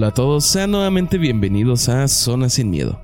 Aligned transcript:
Hola 0.00 0.08
a 0.08 0.14
todos, 0.14 0.46
sean 0.46 0.70
nuevamente 0.70 1.18
bienvenidos 1.18 1.90
a 1.90 2.08
Zona 2.08 2.48
Sin 2.48 2.70
Miedo, 2.70 2.98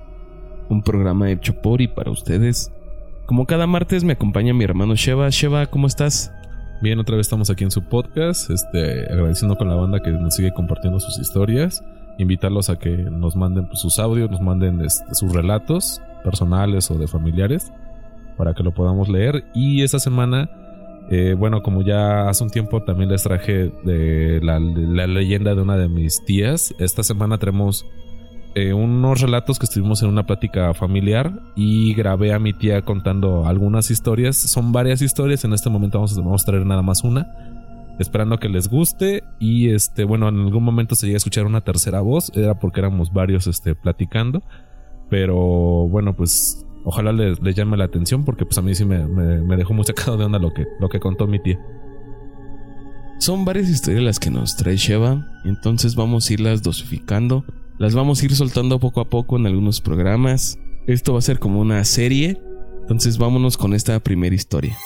un 0.70 0.80
programa 0.80 1.30
hecho 1.30 1.52
por 1.60 1.82
y 1.82 1.88
para 1.88 2.10
ustedes. 2.10 2.72
Como 3.26 3.44
cada 3.44 3.66
martes 3.66 4.02
me 4.02 4.14
acompaña 4.14 4.54
mi 4.54 4.64
hermano 4.64 4.94
Sheva. 4.94 5.28
Sheva, 5.28 5.66
¿cómo 5.66 5.88
estás? 5.88 6.32
Bien, 6.80 6.98
otra 6.98 7.16
vez 7.16 7.26
estamos 7.26 7.50
aquí 7.50 7.64
en 7.64 7.70
su 7.70 7.82
podcast, 7.82 8.48
este, 8.48 9.12
agradeciendo 9.12 9.56
con 9.56 9.68
la 9.68 9.74
banda 9.74 10.00
que 10.00 10.10
nos 10.10 10.36
sigue 10.36 10.54
compartiendo 10.54 10.98
sus 10.98 11.18
historias, 11.18 11.84
invitarlos 12.16 12.70
a 12.70 12.78
que 12.78 12.96
nos 12.96 13.36
manden 13.36 13.66
pues, 13.66 13.80
sus 13.80 13.98
audios, 13.98 14.30
nos 14.30 14.40
manden 14.40 14.80
este, 14.80 15.04
sus 15.14 15.34
relatos 15.34 16.00
personales 16.24 16.90
o 16.90 16.94
de 16.94 17.08
familiares 17.08 17.70
para 18.38 18.54
que 18.54 18.62
lo 18.62 18.72
podamos 18.72 19.10
leer. 19.10 19.44
Y 19.52 19.82
esta 19.82 19.98
semana 19.98 20.48
eh, 21.10 21.34
bueno, 21.38 21.62
como 21.62 21.82
ya 21.82 22.28
hace 22.28 22.42
un 22.42 22.50
tiempo 22.50 22.82
también 22.82 23.10
les 23.10 23.22
traje 23.22 23.72
la, 23.84 24.58
leyenda 24.58 25.54
de 25.54 25.62
una 25.62 25.76
de 25.76 25.88
mis 25.88 26.24
tías, 26.24 26.74
esta 26.78 27.02
semana 27.02 27.38
tenemos 27.38 27.86
eh, 28.56 28.72
unos 28.72 29.20
relatos 29.20 29.58
que 29.58 29.66
estuvimos 29.66 30.02
en 30.02 30.08
una 30.08 30.24
plática 30.24 30.72
familiar 30.72 31.30
y 31.54 31.92
grabé 31.92 32.32
a 32.32 32.38
mi 32.38 32.54
tía 32.54 32.80
contando 32.82 33.46
algunas 33.46 33.90
historias. 33.90 34.36
Son 34.36 34.72
varias 34.72 35.02
historias, 35.02 35.44
en 35.44 35.52
este 35.52 35.68
momento 35.68 35.98
vamos 35.98 36.16
a, 36.16 36.20
vamos 36.22 36.42
a 36.42 36.46
traer 36.46 36.64
nada 36.64 36.80
más 36.80 37.04
una. 37.04 37.26
Esperando 37.98 38.38
que 38.38 38.48
les 38.48 38.68
guste 38.68 39.22
y 39.38 39.70
este, 39.70 40.04
bueno, 40.04 40.28
en 40.28 40.40
algún 40.40 40.64
momento 40.64 40.94
se 40.94 41.06
llega 41.06 41.16
a 41.16 41.18
escuchar 41.18 41.44
una 41.44 41.60
tercera 41.60 42.00
voz, 42.00 42.32
era 42.34 42.58
porque 42.58 42.80
éramos 42.80 43.12
varios 43.12 43.46
este, 43.46 43.74
platicando. 43.74 44.42
Pero 45.10 45.36
bueno, 45.88 46.14
pues 46.16 46.66
ojalá 46.86 47.12
les, 47.12 47.40
llame 47.40 47.76
la 47.76 47.84
atención 47.84 48.24
porque 48.24 48.46
pues 48.46 48.56
a 48.58 48.62
mí 48.62 48.74
sí 48.74 48.84
me, 48.84 48.96
dejó 49.56 49.74
muy 49.74 49.84
sacado 49.84 50.16
de 50.16 50.24
onda 50.24 50.38
lo 50.38 50.54
que, 50.54 50.66
lo 50.78 50.88
que 50.88 51.00
contó 51.00 51.26
mi 51.26 51.40
tía. 51.40 51.60
Son 53.18 53.44
varias 53.44 53.68
historias 53.68 54.04
las 54.04 54.20
que 54.20 54.30
nos 54.30 54.56
trae 54.56 54.76
Sheva, 54.76 55.26
entonces 55.44 55.96
vamos 55.96 56.30
a 56.30 56.32
irlas 56.32 56.62
dosificando, 56.62 57.44
las 57.78 57.94
vamos 57.94 58.22
a 58.22 58.26
ir 58.26 58.36
soltando 58.36 58.78
poco 58.78 59.00
a 59.00 59.08
poco 59.08 59.36
en 59.36 59.46
algunos 59.46 59.80
programas. 59.80 60.58
Esto 60.86 61.12
va 61.14 61.18
a 61.18 61.22
ser 61.22 61.40
como 61.40 61.60
una 61.60 61.82
serie, 61.84 62.40
entonces 62.82 63.18
vámonos 63.18 63.56
con 63.56 63.74
esta 63.74 63.98
primera 63.98 64.34
historia. 64.34 64.76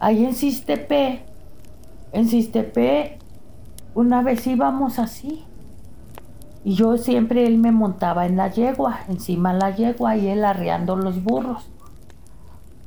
Ahí 0.00 0.24
en 0.24 0.34
Sistepe, 0.34 1.22
en 2.12 2.28
Sistepe, 2.28 3.18
una 3.94 4.22
vez 4.22 4.46
íbamos 4.46 4.98
así, 4.98 5.44
y 6.64 6.74
yo 6.74 6.98
siempre 6.98 7.46
él 7.46 7.58
me 7.58 7.72
montaba 7.72 8.26
en 8.26 8.36
la 8.36 8.48
yegua, 8.48 9.00
encima 9.08 9.52
de 9.52 9.58
la 9.60 9.70
yegua 9.70 10.16
y 10.16 10.28
él 10.28 10.44
arreando 10.44 10.96
los 10.96 11.22
burros. 11.22 11.68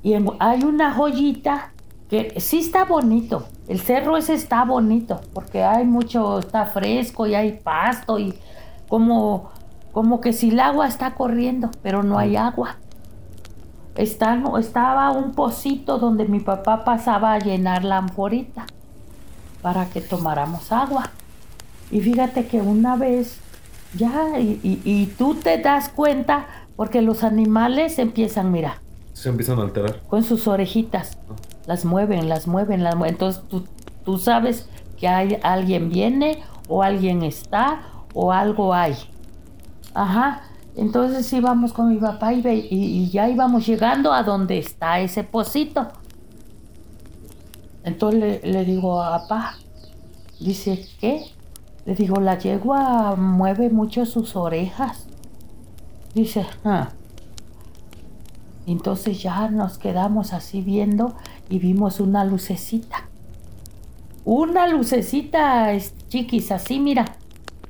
Y 0.03 0.13
hay 0.39 0.63
una 0.63 0.93
joyita 0.93 1.71
que 2.09 2.39
sí 2.39 2.59
está 2.59 2.85
bonito. 2.85 3.47
El 3.67 3.79
cerro 3.79 4.17
ese 4.17 4.33
está 4.35 4.63
bonito 4.63 5.21
porque 5.33 5.63
hay 5.63 5.85
mucho, 5.85 6.39
está 6.39 6.65
fresco 6.65 7.25
y 7.25 7.33
hay 7.33 7.53
pasto 7.53 8.19
y 8.19 8.35
como, 8.87 9.49
como 9.91 10.21
que 10.21 10.33
si 10.33 10.49
el 10.49 10.59
agua 10.59 10.87
está 10.87 11.15
corriendo, 11.15 11.71
pero 11.81 12.03
no 12.03 12.19
hay 12.19 12.35
agua. 12.35 12.75
Está, 13.95 14.41
estaba 14.59 15.11
un 15.11 15.31
pocito 15.31 15.97
donde 15.97 16.25
mi 16.25 16.39
papá 16.39 16.83
pasaba 16.83 17.33
a 17.33 17.39
llenar 17.39 17.83
la 17.83 17.97
anforita 17.97 18.67
para 19.63 19.85
que 19.85 20.01
tomáramos 20.01 20.71
agua. 20.71 21.09
Y 21.89 22.01
fíjate 22.01 22.45
que 22.45 22.61
una 22.61 22.95
vez 22.95 23.39
ya, 23.95 24.39
y, 24.39 25.13
tú 25.17 25.35
te 25.35 25.57
das 25.59 25.89
cuenta 25.89 26.47
porque 26.75 27.01
los 27.01 27.23
animales 27.23 27.99
empiezan, 27.99 28.51
mira. 28.51 28.81
Se 29.13 29.29
empiezan 29.29 29.59
a 29.59 29.63
alterar. 29.63 30.01
Con 30.07 30.23
sus 30.23 30.47
orejitas. 30.47 31.17
Ah. 31.29 31.35
Las 31.67 31.85
mueven, 31.85 32.27
las 32.27 32.47
mueven, 32.47 32.83
las 32.83 32.95
mueven. 32.95 33.13
Entonces 33.13 33.43
tú, 33.47 33.65
tú 34.03 34.17
sabes 34.17 34.67
que 34.97 35.07
hay, 35.07 35.39
alguien 35.43 35.89
viene 35.89 36.43
o 36.67 36.81
alguien 36.81 37.23
está 37.23 37.83
o 38.13 38.31
algo 38.31 38.73
hay. 38.73 38.95
Ajá. 39.93 40.41
Entonces 40.75 41.31
íbamos 41.31 41.71
con 41.71 41.89
mi 41.89 41.97
papá 41.97 42.33
y, 42.33 42.41
y, 42.47 43.09
ya 43.11 43.29
íbamos 43.29 43.67
llegando 43.67 44.11
a 44.11 44.23
donde 44.23 44.57
está 44.57 44.99
ese 44.99 45.23
pocito. 45.23 45.87
Entonces 47.83 48.41
le, 48.43 48.51
le 48.51 48.65
digo 48.65 49.01
a 49.01 49.19
papá, 49.19 49.57
dice, 50.39 50.87
¿qué? 50.99 51.25
Le 51.85 51.95
digo, 51.95 52.19
la 52.19 52.37
yegua 52.37 53.15
mueve 53.15 53.69
mucho 53.69 54.05
sus 54.05 54.35
orejas. 54.35 55.05
Dice, 56.13 56.45
ah. 56.63 56.89
Entonces 58.65 59.21
ya 59.21 59.49
nos 59.49 59.77
quedamos 59.77 60.31
así 60.31 60.61
viendo 60.61 61.15
y 61.49 61.59
vimos 61.59 61.99
una 61.99 62.23
lucecita. 62.23 63.09
Una 64.23 64.67
lucecita, 64.67 65.77
chiquis, 66.07 66.51
así, 66.51 66.79
mira. 66.79 67.17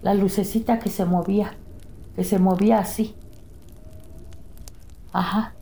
La 0.03 0.13
lucecita 0.13 0.77
que 0.79 0.89
se 0.89 1.05
movía, 1.05 1.55
que 2.15 2.23
se 2.23 2.37
movía 2.37 2.79
así. 2.79 3.15
Ajá. 5.11 5.53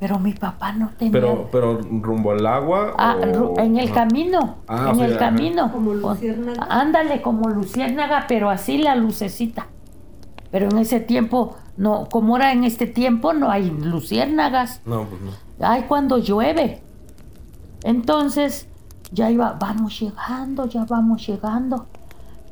Pero 0.00 0.18
mi 0.18 0.32
papá 0.32 0.72
no 0.72 0.90
tenía. 0.96 1.12
Pero, 1.12 1.48
pero 1.50 1.80
rumbo 1.80 2.30
al 2.30 2.46
agua. 2.46 2.94
Ah, 2.96 3.16
en 3.58 3.78
el 3.78 3.92
camino. 3.92 4.58
Ah, 4.68 4.92
en 4.94 5.00
el 5.00 5.18
camino. 5.18 5.72
Como 5.72 5.94
luciérnaga. 5.94 6.66
Ándale, 6.70 7.20
como 7.20 7.48
luciérnaga, 7.48 8.26
pero 8.28 8.48
así 8.48 8.78
la 8.78 8.94
lucecita. 8.94 9.66
Pero 10.52 10.68
en 10.70 10.78
ese 10.78 11.00
tiempo, 11.00 11.56
no, 11.76 12.06
como 12.10 12.36
era 12.36 12.52
en 12.52 12.64
este 12.64 12.86
tiempo, 12.86 13.32
no 13.32 13.50
hay 13.50 13.70
luciérnagas. 13.70 14.82
No, 14.86 15.04
pues 15.04 15.20
no. 15.20 15.66
Hay 15.66 15.82
cuando 15.82 16.18
llueve. 16.18 16.80
Entonces, 17.82 18.68
ya 19.10 19.30
iba, 19.30 19.56
vamos 19.58 19.98
llegando, 19.98 20.66
ya 20.66 20.84
vamos 20.84 21.26
llegando. 21.26 21.86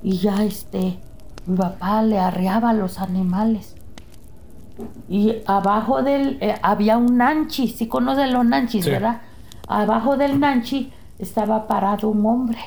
Y 0.03 0.19
ya 0.19 0.43
este, 0.43 0.99
mi 1.47 1.57
papá 1.57 2.03
le 2.03 2.19
arreaba 2.19 2.71
a 2.71 2.75
los 2.75 2.99
animales. 2.99 3.76
Y 5.09 5.43
abajo 5.47 6.03
del, 6.03 6.39
eh, 6.41 6.55
había 6.63 6.99
un 6.99 7.17
nanchi, 7.17 7.69
si 7.69 7.89
conocen 7.89 8.33
los 8.33 8.45
nanchis, 8.45 8.87
¿verdad? 8.87 9.23
Abajo 9.69 10.17
del 10.17 10.39
nanchi 10.39 10.93
estaba 11.19 11.67
parado 11.67 12.09
un 12.09 12.27
hombre, 12.27 12.59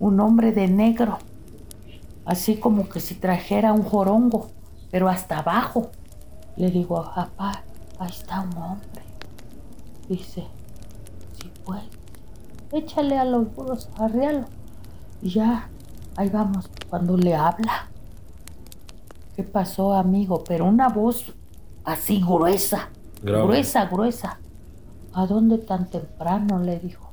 un 0.00 0.18
hombre 0.20 0.52
de 0.52 0.66
negro, 0.68 1.18
así 2.24 2.56
como 2.56 2.88
que 2.88 3.00
si 3.00 3.14
trajera 3.14 3.72
un 3.72 3.82
jorongo, 3.82 4.50
pero 4.90 5.08
hasta 5.08 5.38
abajo. 5.38 5.90
Le 6.56 6.70
digo, 6.70 7.02
papá, 7.14 7.62
ahí 7.98 8.10
está 8.10 8.40
un 8.40 8.56
hombre. 8.56 9.02
Dice, 10.08 10.44
si 11.40 11.48
puede, 11.64 11.82
échale 12.72 13.18
a 13.18 13.24
los 13.24 13.54
burros, 13.54 13.88
arrealo. 13.98 14.46
Y 15.22 15.30
ya, 15.30 15.68
ahí 16.16 16.28
vamos, 16.28 16.68
cuando 16.88 17.16
le 17.16 17.34
habla 17.34 17.88
¿Qué 19.36 19.42
pasó, 19.42 19.94
amigo? 19.94 20.44
Pero 20.44 20.64
una 20.66 20.88
voz 20.88 21.32
así 21.84 22.20
gruesa, 22.20 22.90
gruesa, 23.22 23.86
gruesa. 23.86 24.38
¿A 25.12 25.26
dónde 25.26 25.58
tan 25.58 25.90
temprano? 25.90 26.58
le 26.58 26.78
dijo. 26.78 27.10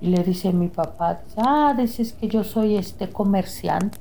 Y 0.00 0.08
le 0.08 0.24
dice 0.24 0.52
mi 0.52 0.68
papá, 0.68 1.20
ah, 1.36 1.74
dices 1.76 2.14
que 2.14 2.28
yo 2.28 2.42
soy 2.42 2.76
este 2.76 3.10
comerciante. 3.10 3.98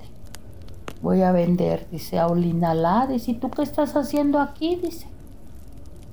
Voy 1.01 1.21
a 1.21 1.31
vender, 1.31 1.87
dice, 1.91 2.19
a 2.19 2.27
Olinalá. 2.27 3.07
Dice, 3.07 3.31
¿y 3.31 3.33
tú 3.35 3.49
qué 3.49 3.63
estás 3.63 3.95
haciendo 3.95 4.39
aquí? 4.39 4.75
Dice. 4.75 5.07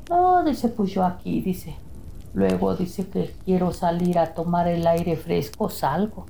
No, 0.08 0.44
dice, 0.44 0.68
pues 0.68 0.90
yo 0.92 1.04
aquí, 1.04 1.40
dice. 1.40 1.76
Luego 2.34 2.76
dice 2.76 3.06
que 3.08 3.34
quiero 3.44 3.72
salir 3.72 4.18
a 4.18 4.34
tomar 4.34 4.68
el 4.68 4.86
aire 4.86 5.16
fresco, 5.16 5.70
salgo. 5.70 6.26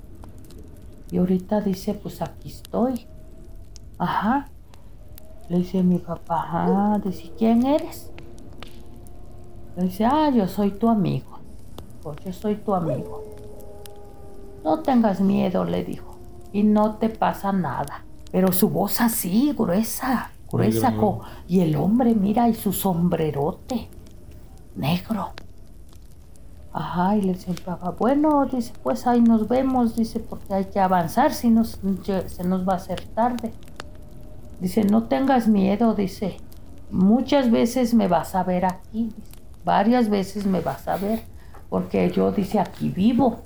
Y 1.11 1.19
ahorita 1.19 1.61
dice, 1.61 1.95
pues 1.95 2.23
aquí 2.23 2.49
estoy. 2.49 3.07
Ajá. 3.99 4.49
Le 5.49 5.59
dice 5.59 5.83
mi 5.83 5.99
papá, 5.99 6.45
ah, 6.51 7.01
dice, 7.05 7.33
¿quién 7.39 7.65
eres? 7.65 8.11
Le 9.77 9.85
dice, 9.85 10.05
ah, 10.05 10.31
yo 10.31 10.49
soy 10.49 10.73
tu 10.73 10.89
amigo. 10.89 11.39
Pues 12.03 12.17
yo 12.25 12.33
soy 12.33 12.57
tu 12.57 12.75
amigo. 12.75 13.23
No 14.65 14.81
tengas 14.81 15.21
miedo, 15.21 15.65
le 15.65 15.85
dijo. 15.85 16.17
Y 16.53 16.65
no 16.65 16.97
te 16.97 17.09
pasa 17.09 17.53
nada. 17.53 18.05
Pero 18.33 18.53
su 18.53 18.69
voz 18.69 19.01
así, 19.01 19.53
gruesa, 19.57 20.31
gruesa. 20.51 20.93
y 21.47 21.61
el 21.61 21.77
hombre, 21.77 22.15
mira, 22.15 22.49
y 22.49 22.55
su 22.55 22.73
sombrerote, 22.73 23.89
negro. 24.75 25.31
Ajá, 26.73 27.17
y 27.17 27.23
le 27.23 27.35
dice 27.35 27.55
papá, 27.55 27.91
bueno, 27.99 28.45
dice, 28.47 28.73
pues 28.83 29.07
ahí 29.07 29.21
nos 29.21 29.49
vemos, 29.49 29.97
dice, 29.97 30.21
porque 30.21 30.53
hay 30.53 30.65
que 30.67 30.81
avanzar, 30.81 31.33
si 31.33 31.49
no 31.49 31.65
se 31.65 32.45
nos 32.45 32.69
va 32.69 32.75
a 32.75 32.77
hacer 32.77 33.01
tarde. 33.15 33.53
Dice, 34.61 34.85
no 34.85 35.05
tengas 35.05 35.49
miedo, 35.49 35.95
dice, 35.95 36.39
muchas 36.91 37.51
veces 37.51 37.95
me 37.95 38.09
vas 38.09 38.35
a 38.35 38.43
ver 38.43 38.65
aquí, 38.65 39.13
varias 39.65 40.09
veces 40.09 40.47
me 40.47 40.61
vas 40.61 40.89
a 40.89 40.97
ver, 40.97 41.23
porque 41.69 42.11
yo, 42.11 42.33
dice, 42.33 42.59
aquí 42.59 42.89
vivo. 42.89 43.43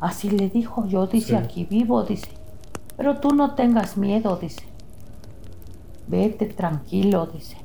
Así 0.00 0.30
le 0.30 0.48
dijo, 0.48 0.86
yo, 0.86 1.06
dice, 1.06 1.36
aquí 1.36 1.64
vivo, 1.64 2.02
dice, 2.02 2.30
pero 2.96 3.18
tú 3.20 3.30
no 3.30 3.54
tengas 3.54 3.96
miedo, 3.96 4.36
dice, 4.36 4.64
vete 6.08 6.46
tranquilo, 6.46 7.26
dice. 7.26 7.56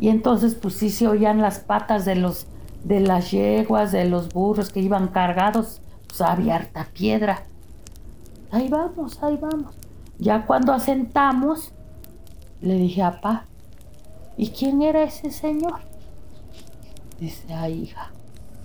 Y 0.00 0.08
entonces, 0.08 0.54
pues 0.54 0.74
sí 0.74 0.90
se 0.90 1.08
oían 1.08 1.40
las 1.40 1.58
patas 1.58 2.04
de 2.04 2.14
los, 2.14 2.46
de 2.84 3.00
las 3.00 3.30
yeguas, 3.32 3.90
de 3.90 4.04
los 4.04 4.28
burros 4.28 4.70
que 4.70 4.80
iban 4.80 5.08
cargados, 5.08 5.80
pues 6.06 6.20
había 6.20 6.56
harta 6.56 6.86
piedra. 6.92 7.42
Ahí 8.52 8.68
vamos, 8.68 9.20
ahí 9.22 9.36
vamos. 9.36 9.77
Ya 10.18 10.46
cuando 10.46 10.72
asentamos, 10.72 11.72
le 12.60 12.74
dije 12.74 13.02
a 13.02 13.20
papá, 13.20 13.44
¿y 14.36 14.50
quién 14.50 14.82
era 14.82 15.02
ese 15.02 15.30
señor? 15.30 15.80
Dice, 17.20 17.52
ay 17.52 17.82
hija, 17.82 18.10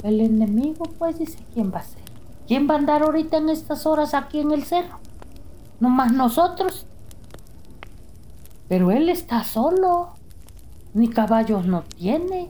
el 0.03 0.19
enemigo, 0.19 0.85
pues 0.97 1.19
dice, 1.19 1.39
¿quién 1.53 1.71
va 1.71 1.79
a 1.79 1.83
ser? 1.83 2.03
¿Quién 2.47 2.67
va 2.69 2.75
a 2.75 2.77
andar 2.77 3.03
ahorita 3.03 3.37
en 3.37 3.49
estas 3.49 3.85
horas 3.85 4.13
aquí 4.13 4.39
en 4.39 4.51
el 4.51 4.63
cerro? 4.63 4.99
No 5.79 5.89
más 5.89 6.11
nosotros. 6.11 6.85
Pero 8.67 8.91
él 8.91 9.09
está 9.09 9.43
solo. 9.43 10.09
Ni 10.93 11.07
caballos 11.07 11.65
no 11.65 11.83
tiene. 11.83 12.49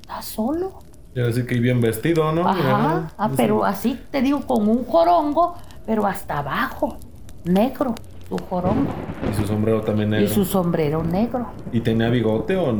Está 0.00 0.22
solo. 0.22 0.78
Ya 1.14 1.24
decir 1.24 1.46
que 1.46 1.58
bien 1.58 1.80
vestido, 1.80 2.32
¿no? 2.32 2.48
Ajá, 2.48 3.12
ah, 3.18 3.30
pero 3.36 3.64
así 3.64 4.00
te 4.10 4.22
digo, 4.22 4.46
con 4.46 4.68
un 4.68 4.84
jorongo, 4.84 5.56
pero 5.84 6.06
hasta 6.06 6.38
abajo, 6.38 6.96
negro, 7.44 7.94
su 8.28 8.38
jorongo. 8.38 8.90
Y 9.30 9.34
su 9.34 9.46
sombrero 9.46 9.80
también 9.82 10.10
negro. 10.10 10.26
Y 10.26 10.28
su 10.28 10.44
sombrero 10.44 11.02
negro. 11.02 11.48
¿Y 11.72 11.80
tenía 11.80 12.08
bigote 12.08 12.56
o...? 12.56 12.74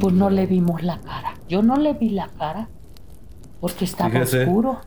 Pues 0.00 0.14
no 0.14 0.30
le 0.30 0.46
vimos 0.46 0.82
la 0.82 0.98
cara. 1.00 1.34
Yo 1.48 1.62
no 1.62 1.76
le 1.76 1.94
vi 1.94 2.10
la 2.10 2.28
cara, 2.38 2.68
porque 3.60 3.84
estaba 3.84 4.20
oscuro. 4.20 4.78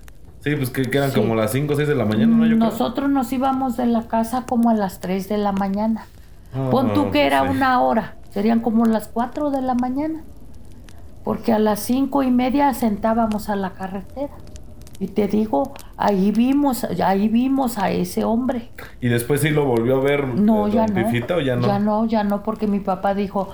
Sí, 0.41 0.55
pues 0.55 0.69
que 0.69 0.83
quedan 0.83 1.11
como 1.11 1.35
las 1.35 1.51
5 1.51 1.73
o 1.73 1.75
6 1.75 1.87
de 1.87 1.95
la 1.95 2.05
mañana, 2.05 2.35
¿no? 2.35 2.45
Nosotros 2.55 3.09
nos 3.09 3.31
íbamos 3.33 3.75
de 3.75 3.85
la 3.85 4.07
casa 4.07 4.45
como 4.47 4.69
a 4.69 4.73
las 4.73 5.01
3 5.01 5.27
de 5.27 5.37
la 5.37 5.51
mañana. 5.51 6.05
Pon 6.71 6.93
tú 6.93 7.11
que 7.11 7.25
era 7.25 7.43
una 7.43 7.81
hora, 7.81 8.15
serían 8.31 8.61
como 8.61 8.85
las 8.85 9.07
4 9.09 9.51
de 9.51 9.61
la 9.61 9.75
mañana. 9.75 10.23
Porque 11.23 11.51
a 11.51 11.59
las 11.59 11.81
cinco 11.81 12.23
y 12.23 12.31
media 12.31 12.73
sentábamos 12.73 13.49
a 13.49 13.55
la 13.55 13.71
carretera. 13.71 14.33
Y 15.00 15.07
te 15.07 15.28
digo, 15.28 15.74
ahí 15.98 16.31
vimos, 16.31 16.84
ahí 16.84 17.30
vimos 17.30 17.78
a 17.78 17.92
ese 17.92 18.24
hombre. 18.24 18.72
¿Y 19.00 19.07
después 19.07 19.42
sí 19.42 19.50
lo 19.50 19.66
volvió 19.66 19.98
a 19.98 20.01
ver? 20.01 20.28
No, 20.28 20.68
ya 20.68 20.86
no. 20.88 21.07
o 21.07 21.42
ya 21.42 21.56
no? 21.56 21.68
Ya 21.68 21.80
no, 21.80 22.06
ya 22.06 22.24
no, 22.24 22.44
porque 22.44 22.68
mi 22.68 22.80
papá 22.80 23.13
dijo, 23.13 23.50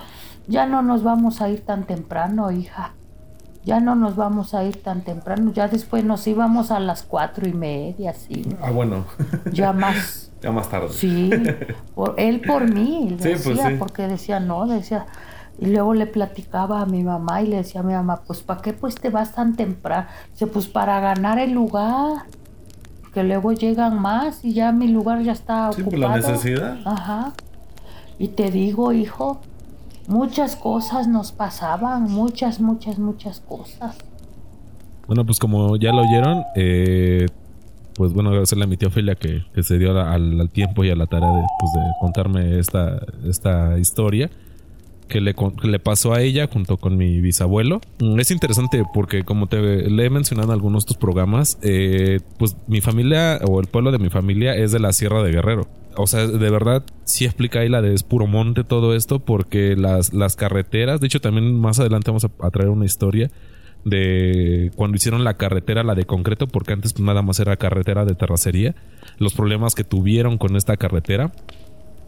ya 0.48 0.66
no 0.66 0.82
nos 0.82 1.02
vamos 1.02 1.40
a 1.40 1.48
ir 1.48 1.64
tan 1.64 1.84
temprano, 1.84 2.50
hija 2.50 2.94
ya 3.66 3.80
no 3.80 3.96
nos 3.96 4.14
vamos 4.14 4.54
a 4.54 4.64
ir 4.64 4.80
tan 4.80 5.02
temprano, 5.02 5.52
ya 5.52 5.66
después 5.66 6.04
nos 6.04 6.24
íbamos 6.28 6.70
a 6.70 6.78
las 6.78 7.02
cuatro 7.02 7.48
y 7.48 7.52
media, 7.52 8.14
sí. 8.14 8.46
Ah, 8.62 8.70
bueno. 8.70 9.04
Ya 9.52 9.72
más. 9.72 10.30
ya 10.40 10.52
más 10.52 10.70
tarde. 10.70 10.88
Sí, 10.90 11.30
por, 11.96 12.14
él 12.16 12.42
por 12.46 12.72
mí, 12.72 13.16
pues 13.20 13.44
decía, 13.44 13.74
porque 13.76 14.06
decía, 14.06 14.38
no, 14.38 14.68
decía, 14.68 15.06
y 15.58 15.66
luego 15.66 15.94
le 15.94 16.06
platicaba 16.06 16.82
a 16.82 16.86
mi 16.86 17.02
mamá 17.02 17.42
y 17.42 17.46
le 17.46 17.56
decía 17.56 17.80
a 17.80 17.84
mi 17.84 17.94
mamá, 17.94 18.22
pues 18.26 18.40
¿para 18.40 18.60
qué 18.60 18.72
pues 18.72 18.94
te 18.94 19.08
vas 19.08 19.34
tan 19.34 19.56
temprano? 19.56 20.06
Dice, 20.32 20.46
pues 20.46 20.66
para 20.66 21.00
ganar 21.00 21.38
el 21.38 21.52
lugar, 21.52 22.24
que 23.14 23.22
luego 23.22 23.52
llegan 23.52 24.00
más 24.00 24.44
y 24.44 24.52
ya 24.52 24.72
mi 24.72 24.88
lugar 24.88 25.22
ya 25.22 25.32
está 25.32 25.72
sí, 25.72 25.80
ocupado. 25.80 26.02
Por 26.02 26.10
la 26.10 26.16
necesidad. 26.16 26.78
Ajá. 26.84 27.32
Y 28.18 28.28
te 28.28 28.50
digo, 28.50 28.92
hijo, 28.92 29.40
muchas 30.08 30.56
cosas 30.56 31.08
nos 31.08 31.32
pasaban, 31.32 32.04
muchas, 32.04 32.60
muchas, 32.60 32.98
muchas 32.98 33.40
cosas. 33.40 33.96
Bueno, 35.06 35.24
pues 35.24 35.38
como 35.38 35.76
ya 35.76 35.92
lo 35.92 36.02
oyeron, 36.02 36.44
eh, 36.54 37.26
pues 37.94 38.12
bueno, 38.12 38.28
agradecerle 38.28 38.64
a 38.64 38.66
mi 38.66 38.76
tía 38.76 38.88
Ofelia 38.88 39.14
que, 39.14 39.42
se 39.62 39.78
dio 39.78 39.98
al, 39.98 40.50
tiempo 40.50 40.84
y 40.84 40.90
a 40.90 40.96
la 40.96 41.06
tarea 41.06 41.30
de, 41.30 41.44
pues, 41.58 41.72
de 41.72 41.90
contarme 42.00 42.58
esta, 42.58 43.00
esta 43.24 43.78
historia 43.78 44.30
que 45.08 45.20
le, 45.20 45.34
le, 45.62 45.78
pasó 45.78 46.12
a 46.12 46.22
ella 46.22 46.48
junto 46.52 46.76
con 46.76 46.96
mi 46.96 47.20
bisabuelo. 47.20 47.80
Mm, 48.00 48.18
es 48.20 48.30
interesante 48.30 48.84
porque 48.92 49.24
como 49.24 49.46
te 49.46 49.60
le 49.90 50.04
he 50.04 50.10
mencionado 50.10 50.48
en 50.48 50.54
algunos 50.54 50.84
de 50.84 50.86
estos 50.86 50.96
programas, 50.96 51.58
eh, 51.62 52.20
pues 52.38 52.56
mi 52.66 52.80
familia 52.80 53.40
o 53.46 53.60
el 53.60 53.66
pueblo 53.66 53.92
de 53.92 53.98
mi 53.98 54.10
familia 54.10 54.54
es 54.54 54.72
de 54.72 54.80
la 54.80 54.92
Sierra 54.92 55.22
de 55.22 55.32
Guerrero 55.32 55.66
o 55.96 56.06
sea, 56.06 56.26
de 56.26 56.50
verdad 56.50 56.84
sí 57.04 57.24
explica 57.24 57.60
ahí 57.60 57.68
la 57.68 57.82
de 57.82 57.94
es 57.94 58.02
puro 58.02 58.26
monte 58.26 58.64
todo 58.64 58.94
esto 58.94 59.20
porque 59.20 59.76
las, 59.76 60.12
las 60.12 60.36
carreteras, 60.36 61.00
de 61.00 61.06
hecho 61.06 61.20
también 61.20 61.58
más 61.58 61.80
adelante 61.80 62.10
vamos 62.10 62.24
a, 62.24 62.50
traer 62.50 62.68
una 62.68 62.84
historia 62.84 63.30
de 63.84 64.72
cuando 64.76 64.96
hicieron 64.96 65.24
la 65.24 65.36
carretera, 65.36 65.84
la 65.84 65.94
de 65.94 66.04
concreto, 66.04 66.48
porque 66.48 66.72
antes 66.72 66.98
nada 66.98 67.22
más 67.22 67.38
era 67.40 67.56
carretera 67.56 68.04
de 68.04 68.14
terracería, 68.14 68.74
los 69.18 69.34
problemas 69.34 69.74
que 69.74 69.84
tuvieron 69.84 70.38
con 70.38 70.56
esta 70.56 70.76
carretera. 70.76 71.32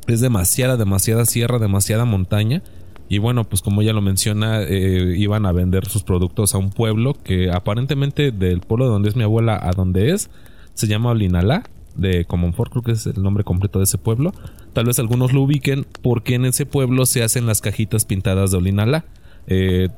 Es 0.09 0.21
demasiada, 0.21 0.77
demasiada 0.77 1.25
sierra, 1.27 1.59
demasiada 1.59 2.05
montaña. 2.05 2.63
Y 3.09 3.19
bueno, 3.19 3.45
pues 3.45 3.63
como 3.63 3.83
ya 3.83 3.93
lo 3.93 4.03
menciona, 4.03 4.63
eh, 4.63 5.15
iban 5.17 5.47
a 5.47 5.53
vender 5.53 5.87
sus 5.87 6.03
productos 6.03 6.55
a 6.55 6.59
un 6.59 6.71
pueblo 6.71 7.15
que 7.15 7.51
aparentemente 7.51 8.33
del 8.33 8.61
pueblo 8.61 8.87
donde 8.87 9.09
es 9.09 9.17
mi 9.17 9.23
abuela 9.23 9.59
a 9.61 9.73
donde 9.73 10.11
es, 10.11 10.31
se 10.75 10.87
llama 10.87 11.11
Olinalá 11.11 11.65
de 11.95 12.27
Comonfort, 12.27 12.71
creo 12.71 12.83
que 12.83 12.93
es 12.93 13.07
el 13.07 13.23
nombre 13.23 13.45
completo 13.45 13.79
de 13.79 13.85
ese 13.85 13.99
pueblo. 13.99 14.33
Tal 14.73 14.85
vez 14.85 14.99
algunos 14.99 15.33
lo 15.33 15.43
ubiquen 15.43 15.87
porque 16.03 16.35
en 16.35 16.45
ese 16.45 16.67
pueblo 16.67 17.07
se 17.07 17.23
hacen 17.23 17.47
las 17.47 17.61
cajitas 17.61 18.05
pintadas 18.05 18.51
de 18.51 18.59
Olinala. 18.59 19.05
Eh, 19.47 19.89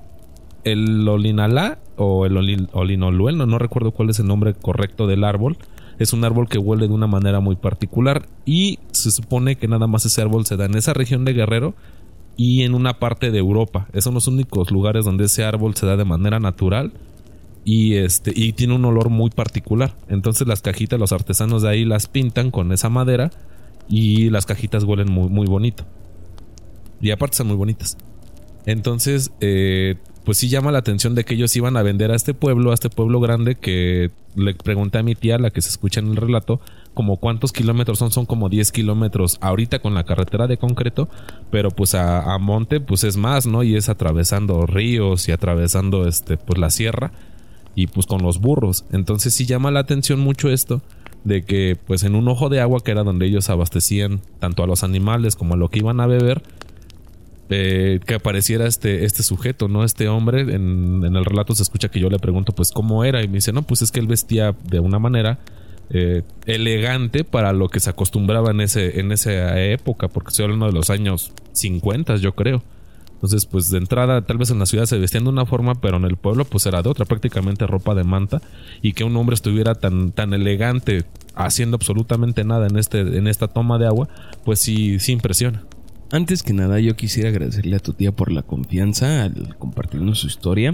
el 0.64 1.06
Olinala 1.08 1.78
o 1.96 2.26
el 2.26 2.36
Olinoluel, 2.72 3.36
no, 3.36 3.46
no 3.46 3.58
recuerdo 3.58 3.90
cuál 3.90 4.10
es 4.10 4.20
el 4.20 4.26
nombre 4.26 4.54
correcto 4.54 5.06
del 5.06 5.24
árbol. 5.24 5.58
Es 5.98 6.14
un 6.14 6.24
árbol 6.24 6.48
que 6.48 6.58
huele 6.58 6.88
de 6.88 6.94
una 6.94 7.06
manera 7.06 7.40
muy 7.40 7.56
particular 7.56 8.26
y 8.46 8.78
se 8.92 9.10
supone 9.10 9.56
que 9.56 9.68
nada 9.68 9.86
más 9.86 10.06
ese 10.06 10.22
árbol 10.22 10.46
se 10.46 10.56
da 10.56 10.64
en 10.64 10.76
esa 10.76 10.94
región 10.94 11.26
de 11.26 11.34
Guerrero 11.34 11.74
y 12.40 12.62
en 12.62 12.72
una 12.72 12.98
parte 12.98 13.30
de 13.30 13.36
Europa. 13.36 13.86
Esos 13.90 14.04
son 14.04 14.14
los 14.14 14.26
únicos 14.26 14.70
lugares 14.70 15.04
donde 15.04 15.26
ese 15.26 15.44
árbol 15.44 15.74
se 15.74 15.84
da 15.84 15.98
de 15.98 16.06
manera 16.06 16.40
natural 16.40 16.90
y 17.66 17.96
este 17.96 18.32
y 18.34 18.54
tiene 18.54 18.74
un 18.74 18.84
olor 18.86 19.10
muy 19.10 19.28
particular. 19.28 19.94
Entonces 20.08 20.48
las 20.48 20.62
cajitas 20.62 20.98
los 20.98 21.12
artesanos 21.12 21.60
de 21.60 21.68
ahí 21.68 21.84
las 21.84 22.06
pintan 22.06 22.50
con 22.50 22.72
esa 22.72 22.88
madera 22.88 23.30
y 23.90 24.30
las 24.30 24.46
cajitas 24.46 24.84
huelen 24.84 25.12
muy 25.12 25.28
muy 25.28 25.46
bonito. 25.48 25.84
Y 27.02 27.10
aparte 27.10 27.36
son 27.36 27.48
muy 27.48 27.56
bonitas. 27.56 27.98
Entonces, 28.64 29.32
eh, 29.40 29.96
pues 30.24 30.38
sí 30.38 30.48
llama 30.48 30.72
la 30.72 30.78
atención 30.78 31.14
de 31.14 31.24
que 31.24 31.34
ellos 31.34 31.54
iban 31.56 31.76
a 31.76 31.82
vender 31.82 32.10
a 32.10 32.16
este 32.16 32.32
pueblo, 32.32 32.70
a 32.70 32.74
este 32.74 32.88
pueblo 32.88 33.20
grande 33.20 33.56
que 33.56 34.12
le 34.34 34.54
pregunté 34.54 34.96
a 34.96 35.02
mi 35.02 35.14
tía, 35.14 35.36
la 35.36 35.50
que 35.50 35.60
se 35.60 35.68
escucha 35.68 36.00
en 36.00 36.08
el 36.08 36.16
relato, 36.16 36.60
como 36.94 37.18
cuántos 37.18 37.52
kilómetros 37.52 37.98
son, 37.98 38.10
son 38.10 38.26
como 38.26 38.48
10 38.48 38.72
kilómetros 38.72 39.38
ahorita 39.40 39.78
con 39.80 39.94
la 39.94 40.04
carretera 40.04 40.46
de 40.46 40.58
concreto, 40.58 41.08
pero 41.50 41.70
pues 41.70 41.94
a, 41.94 42.36
monte 42.38 42.80
pues 42.80 43.04
es 43.04 43.16
más, 43.16 43.46
¿no? 43.46 43.62
Y 43.62 43.76
es 43.76 43.88
atravesando 43.88 44.66
ríos 44.66 45.28
y 45.28 45.32
atravesando 45.32 46.06
este 46.06 46.36
pues 46.36 46.58
la 46.58 46.70
sierra 46.70 47.12
y 47.74 47.86
pues 47.86 48.06
con 48.06 48.22
los 48.22 48.40
burros. 48.40 48.84
Entonces 48.92 49.34
sí 49.34 49.46
llama 49.46 49.70
la 49.70 49.80
atención 49.80 50.20
mucho 50.20 50.50
esto 50.50 50.82
de 51.24 51.42
que 51.44 51.76
pues 51.86 52.02
en 52.02 52.14
un 52.14 52.28
ojo 52.28 52.48
de 52.48 52.60
agua 52.60 52.80
que 52.82 52.90
era 52.90 53.04
donde 53.04 53.26
ellos 53.26 53.50
abastecían 53.50 54.20
tanto 54.38 54.62
a 54.62 54.66
los 54.66 54.82
animales 54.82 55.36
como 55.36 55.54
a 55.54 55.56
lo 55.56 55.68
que 55.68 55.78
iban 55.78 56.00
a 56.00 56.06
beber, 56.06 56.42
eh, 57.50 58.00
que 58.06 58.14
apareciera 58.14 58.66
este, 58.66 59.04
este 59.04 59.22
sujeto, 59.22 59.68
¿no? 59.68 59.84
Este 59.84 60.08
hombre, 60.08 60.42
en, 60.42 61.02
el 61.04 61.24
relato 61.24 61.54
se 61.54 61.62
escucha 61.62 61.88
que 61.88 62.00
yo 62.00 62.08
le 62.08 62.18
pregunto 62.18 62.52
pues 62.52 62.70
cómo 62.70 63.04
era 63.04 63.22
y 63.22 63.28
me 63.28 63.34
dice, 63.34 63.52
no, 63.52 63.62
pues 63.62 63.82
es 63.82 63.90
que 63.90 64.00
él 64.00 64.06
vestía 64.06 64.54
de 64.64 64.80
una 64.80 64.98
manera 64.98 65.40
eh, 65.90 66.22
elegante 66.46 67.24
para 67.24 67.52
lo 67.52 67.68
que 67.68 67.80
se 67.80 67.90
acostumbraba 67.90 68.52
en, 68.52 68.60
ese, 68.60 69.00
en 69.00 69.10
esa 69.12 69.60
época, 69.60 70.08
porque 70.08 70.28
estoy 70.28 70.44
hablando 70.44 70.66
de 70.66 70.72
los 70.72 70.90
años 70.90 71.32
50 71.52 72.16
yo 72.16 72.32
creo. 72.32 72.62
Entonces, 73.14 73.44
pues 73.44 73.68
de 73.70 73.76
entrada, 73.76 74.22
tal 74.22 74.38
vez 74.38 74.50
en 74.50 74.58
la 74.58 74.64
ciudad 74.64 74.86
se 74.86 74.96
vestían 74.96 75.24
de 75.24 75.30
una 75.30 75.44
forma, 75.44 75.74
pero 75.74 75.98
en 75.98 76.04
el 76.04 76.16
pueblo 76.16 76.46
pues 76.46 76.64
era 76.64 76.80
de 76.80 76.88
otra, 76.88 77.04
prácticamente 77.04 77.66
ropa 77.66 77.94
de 77.94 78.02
manta. 78.02 78.40
Y 78.80 78.94
que 78.94 79.04
un 79.04 79.14
hombre 79.16 79.34
estuviera 79.34 79.74
tan, 79.74 80.12
tan 80.12 80.32
elegante 80.32 81.04
haciendo 81.34 81.76
absolutamente 81.76 82.44
nada 82.44 82.66
en, 82.66 82.78
este, 82.78 83.00
en 83.00 83.26
esta 83.26 83.48
toma 83.48 83.78
de 83.78 83.86
agua, 83.86 84.08
pues 84.44 84.60
sí, 84.60 84.98
sí 85.00 85.12
impresiona. 85.12 85.64
Antes 86.10 86.42
que 86.42 86.54
nada, 86.54 86.80
yo 86.80 86.96
quisiera 86.96 87.28
agradecerle 87.28 87.76
a 87.76 87.80
tu 87.80 87.92
tía 87.92 88.10
por 88.10 88.32
la 88.32 88.42
confianza 88.42 89.24
al 89.24 89.54
compartirnos 89.58 90.20
su 90.20 90.26
historia. 90.26 90.72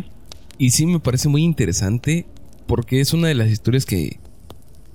Y 0.56 0.70
sí 0.70 0.86
me 0.86 1.00
parece 1.00 1.28
muy 1.28 1.42
interesante 1.42 2.26
porque 2.68 3.00
es 3.00 3.12
una 3.12 3.26
de 3.26 3.34
las 3.34 3.50
historias 3.50 3.86
que 3.86 4.20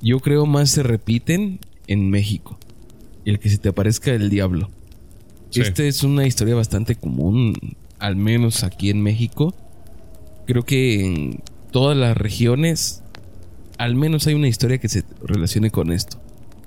yo 0.01 0.19
creo 0.19 0.45
más 0.45 0.69
se 0.69 0.83
repiten 0.83 1.59
en 1.87 2.09
México. 2.09 2.57
El 3.25 3.39
que 3.39 3.49
se 3.49 3.57
te 3.57 3.69
aparezca 3.69 4.11
el 4.11 4.29
diablo. 4.29 4.69
Esta 5.53 5.83
es 5.83 6.03
una 6.03 6.25
historia 6.25 6.55
bastante 6.55 6.95
común, 6.95 7.75
al 7.99 8.15
menos 8.15 8.63
aquí 8.63 8.89
en 8.89 9.01
México. 9.01 9.53
Creo 10.47 10.63
que 10.63 11.05
en 11.05 11.43
todas 11.71 11.95
las 11.97 12.17
regiones, 12.17 13.03
al 13.77 13.95
menos 13.95 14.27
hay 14.27 14.33
una 14.33 14.47
historia 14.47 14.77
que 14.77 14.89
se 14.89 15.03
relacione 15.23 15.71
con 15.71 15.91
esto. 15.91 16.19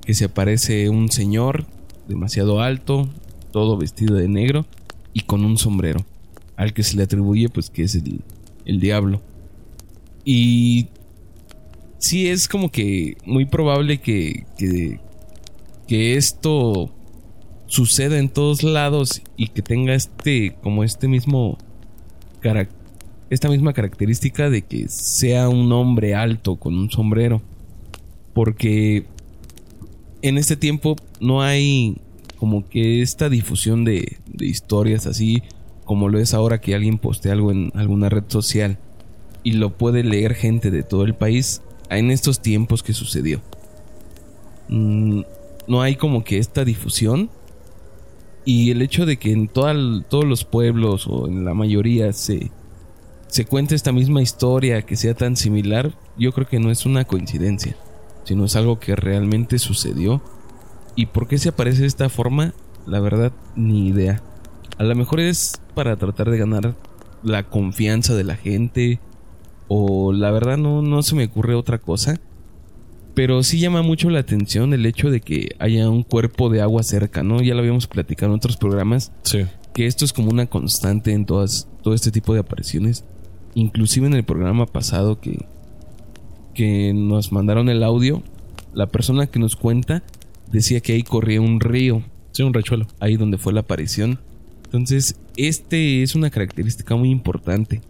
Que 0.05 0.15
se 0.15 0.27
aparece 0.27 0.91
un 0.91 1.11
señor 1.11 1.67
demasiado 2.09 2.61
alto, 2.61 3.09
todo 3.53 3.77
vestido 3.79 4.17
de 4.17 4.29
negro 4.29 4.67
y 5.13 5.21
con 5.21 5.45
un 5.45 5.57
sombrero, 5.57 6.05
al 6.57 6.75
que 6.75 6.83
se 6.83 6.97
le 6.97 7.05
atribuye 7.05 7.49
pues 7.49 7.71
que 7.71 7.85
es 7.85 7.95
el, 7.95 8.21
el 8.67 8.81
diablo. 8.81 9.23
Y 10.25 10.89
sí 12.05 12.29
es 12.29 12.49
como 12.49 12.71
que 12.71 13.17
muy 13.25 13.47
probable 13.47 13.97
que, 13.99 14.45
que, 14.59 15.01
que 15.89 16.17
esto 16.17 16.91
suceda 17.67 18.19
en 18.19 18.29
todos 18.29 18.63
lados 18.63 19.23
y 19.39 19.49
que 19.49 19.63
tenga 19.63 19.95
este, 19.95 20.55
como 20.63 20.85
este 20.85 21.09
mismo 21.09 21.57
esta 23.31 23.49
misma 23.49 23.73
característica 23.73 24.51
de 24.51 24.61
que 24.61 24.87
sea 24.89 25.49
un 25.49 25.73
hombre 25.73 26.15
alto 26.15 26.57
con 26.57 26.75
un 26.79 26.91
sombrero. 26.91 27.41
Porque 28.35 29.07
en 30.21 30.37
este 30.37 30.57
tiempo 30.57 30.97
no 31.21 31.41
hay 31.41 31.97
como 32.37 32.69
que 32.69 33.01
esta 33.01 33.31
difusión 33.31 33.87
de, 33.87 34.19
de 34.27 34.47
historias 34.47 35.07
así 35.07 35.43
como 35.87 36.11
lo 36.11 36.19
es 36.19 36.35
ahora 36.35 36.61
que 36.61 36.75
alguien 36.75 36.99
postea 36.99 37.33
algo 37.33 37.51
en 37.51 37.73
alguna 37.75 38.11
red 38.11 38.25
social 38.29 38.77
y 39.43 39.53
lo 39.53 39.79
puede 39.79 40.05
leer 40.05 40.35
gente 40.35 40.71
de 40.71 40.83
todo 40.83 41.05
el 41.05 41.15
país 41.15 41.63
en 41.91 42.11
estos 42.11 42.41
tiempos 42.41 42.83
que 42.83 42.93
sucedió. 42.93 43.41
Mm, 44.69 45.23
no 45.67 45.83
hay 45.83 45.97
como 45.97 46.25
que 46.25 46.39
esta 46.39 46.65
difusión 46.65 47.31
y 48.45 48.71
el 48.71 48.83
hecho 48.83 49.07
de 49.07 49.17
que 49.17 49.33
en 49.33 49.49
todos 49.49 50.25
los 50.25 50.45
pueblos 50.45 51.07
o 51.09 51.27
en 51.27 51.45
la 51.45 51.55
mayoría 51.55 52.13
se, 52.13 52.51
se 53.29 53.47
cuente 53.47 53.75
esta 53.75 53.93
misma 53.93 54.21
historia 54.21 54.83
que 54.83 54.97
sea 54.97 55.15
tan 55.15 55.37
similar, 55.37 55.95
yo 56.19 56.33
creo 56.33 56.47
que 56.47 56.61
no 56.61 56.71
es 56.71 56.85
una 56.85 57.05
coincidencia, 57.05 57.77
sino 58.25 58.45
es 58.45 58.57
algo 58.57 58.79
que 58.79 58.97
realmente 58.97 59.59
sucedió. 59.59 60.21
¿Y 60.95 61.07
por 61.07 61.27
qué 61.27 61.39
se 61.39 61.49
aparece 61.49 61.83
de 61.83 61.87
esta 61.87 62.09
forma? 62.09 62.53
La 62.87 63.01
verdad, 63.01 63.33
ni 63.57 63.89
idea. 63.89 64.23
A 64.77 64.85
lo 64.85 64.95
mejor 64.95 65.21
es 65.21 65.61
para 65.75 65.97
tratar 65.97 66.31
de 66.31 66.39
ganar 66.39 66.75
la 67.23 67.45
confianza 67.45 68.15
de 68.15 68.25
la 68.25 68.37
gente. 68.37 69.01
O 69.69 70.13
la 70.13 70.31
verdad 70.31 70.57
no, 70.57 70.83
no 70.83 71.03
se 71.03 71.15
me 71.15 71.25
ocurre 71.25 71.55
otra 71.55 71.79
cosa. 71.79 72.21
Pero 73.15 73.43
sí 73.45 73.61
llama 73.61 73.83
mucho 73.83 74.11
la 74.11 74.19
atención 74.19 74.75
el 74.75 74.85
hecho 74.87 75.11
de 75.11 75.21
que 75.21 75.55
haya 75.61 75.89
un 75.89 76.03
cuerpo 76.03 76.51
de 76.51 76.61
agua 76.61 76.83
cerca, 76.83 77.23
¿no? 77.23 77.41
Ya 77.41 77.55
lo 77.55 77.61
habíamos 77.61 77.87
platicado 77.87 78.33
en 78.33 78.37
otros 78.37 78.57
programas. 78.57 79.13
Sí. 79.23 79.45
Que 79.73 79.87
esto 79.87 80.05
es 80.05 80.13
como 80.13 80.31
una 80.31 80.47
constante 80.47 81.13
en 81.13 81.25
todas, 81.25 81.69
todo 81.83 81.95
este 81.95 82.11
tipo 82.11 82.35
de 82.35 82.41
apariciones. 82.41 83.05
Inclusive 83.55 84.09
en 84.09 84.15
el 84.15 84.25
programa 84.25 84.67
pasado 84.67 85.21
que, 85.21 85.47
que 86.55 86.93
nos 86.93 87.31
mandaron 87.31 87.69
el 87.69 87.85
audio, 87.85 88.23
la 88.73 88.89
persona 88.89 89.29
que 89.29 89.39
nos 89.39 89.55
cuenta 89.55 90.03
decía 90.51 90.81
que 90.81 90.95
ahí 90.95 91.05
corría 91.05 91.41
un 91.41 91.61
río. 91.61 92.03
Sí, 92.33 92.43
un 92.43 92.53
rechuelo. 92.53 92.89
Ahí 92.99 93.17
donde 93.17 93.39
fue 93.39 93.53
la 93.53 93.61
aparición. 93.61 94.19
Entonces, 94.65 95.17
este 95.37 96.03
es 96.03 96.17
una 96.17 96.31
característica 96.31 96.97
muy 96.97 97.11
importante. 97.11 97.81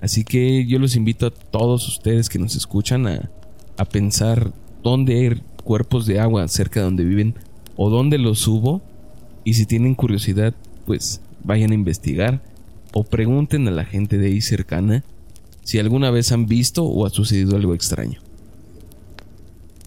Así 0.00 0.24
que 0.24 0.66
yo 0.66 0.78
los 0.78 0.96
invito 0.96 1.26
a 1.26 1.30
todos 1.30 1.88
ustedes 1.88 2.28
que 2.28 2.38
nos 2.38 2.54
escuchan 2.54 3.06
a, 3.06 3.30
a 3.76 3.84
pensar 3.84 4.52
dónde 4.82 5.18
hay 5.18 5.42
cuerpos 5.64 6.06
de 6.06 6.20
agua 6.20 6.46
cerca 6.48 6.80
de 6.80 6.84
donde 6.84 7.04
viven 7.04 7.34
o 7.76 7.90
dónde 7.90 8.18
los 8.18 8.46
hubo. 8.46 8.82
Y 9.44 9.54
si 9.54 9.66
tienen 9.66 9.94
curiosidad, 9.94 10.54
pues 10.86 11.20
vayan 11.42 11.70
a 11.70 11.74
investigar 11.74 12.42
o 12.92 13.04
pregunten 13.04 13.68
a 13.68 13.70
la 13.70 13.84
gente 13.84 14.18
de 14.18 14.28
ahí 14.28 14.40
cercana 14.40 15.04
si 15.62 15.78
alguna 15.78 16.10
vez 16.10 16.30
han 16.32 16.46
visto 16.46 16.84
o 16.84 17.06
ha 17.06 17.10
sucedido 17.10 17.56
algo 17.56 17.74
extraño. 17.74 18.20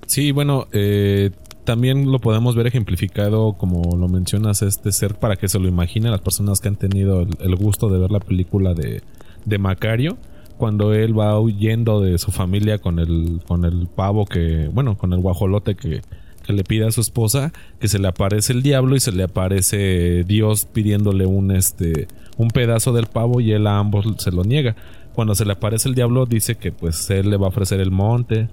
Sí, 0.06 0.32
bueno, 0.32 0.68
eh, 0.72 1.32
también 1.64 2.12
lo 2.12 2.20
podemos 2.20 2.56
ver 2.56 2.68
ejemplificado, 2.68 3.54
como 3.54 3.96
lo 3.96 4.08
mencionas, 4.08 4.62
este 4.62 4.92
ser 4.92 5.16
para 5.16 5.36
que 5.36 5.48
se 5.48 5.60
lo 5.60 5.68
imaginen 5.68 6.12
las 6.12 6.22
personas 6.22 6.60
que 6.60 6.68
han 6.68 6.76
tenido 6.76 7.22
el, 7.22 7.56
gusto 7.56 7.90
de 7.90 8.00
ver 8.00 8.12
la 8.12 8.20
película 8.20 8.74
de, 8.74 9.04
de, 9.46 9.58
Macario. 9.58 10.18
Cuando 10.58 10.94
él 10.94 11.18
va 11.18 11.40
huyendo 11.40 12.02
de 12.02 12.18
su 12.18 12.32
familia 12.32 12.80
con 12.80 13.00
el, 13.00 13.42
con 13.48 13.64
el 13.64 13.88
pavo 13.88 14.26
que, 14.26 14.70
bueno, 14.74 14.98
con 14.98 15.14
el 15.14 15.20
guajolote 15.20 15.76
que, 15.76 16.02
que 16.46 16.54
le 16.54 16.64
pide 16.64 16.86
a 16.86 16.92
su 16.92 17.00
esposa, 17.00 17.54
que 17.80 17.88
se 17.88 18.00
le 18.00 18.10
aparece 18.10 18.52
el 18.52 18.62
diablo 18.62 18.96
y 18.96 19.00
se 19.00 19.14
le 19.14 19.24
aparece 19.24 20.26
Dios 20.26 20.66
pidiéndole 20.66 21.26
un, 21.26 21.52
este, 21.52 22.08
un 22.38 22.50
pedazo 22.50 22.92
del 22.92 23.06
pavo 23.06 23.40
y 23.40 23.54
él 23.54 23.68
a 23.68 23.80
ambos 23.80 24.06
se 24.18 24.32
lo 24.32 24.44
niega. 24.44 24.76
Cuando 25.14 25.34
se 25.34 25.46
le 25.46 25.54
aparece 25.54 25.88
el 25.88 25.96
diablo 25.96 26.26
dice 26.26 26.56
que 26.56 26.72
pues 26.74 27.10
él 27.10 27.30
le 27.30 27.38
va 27.38 27.46
a 27.46 27.50
ofrecer 27.50 27.80
el 27.80 27.92
monte, 27.92 28.50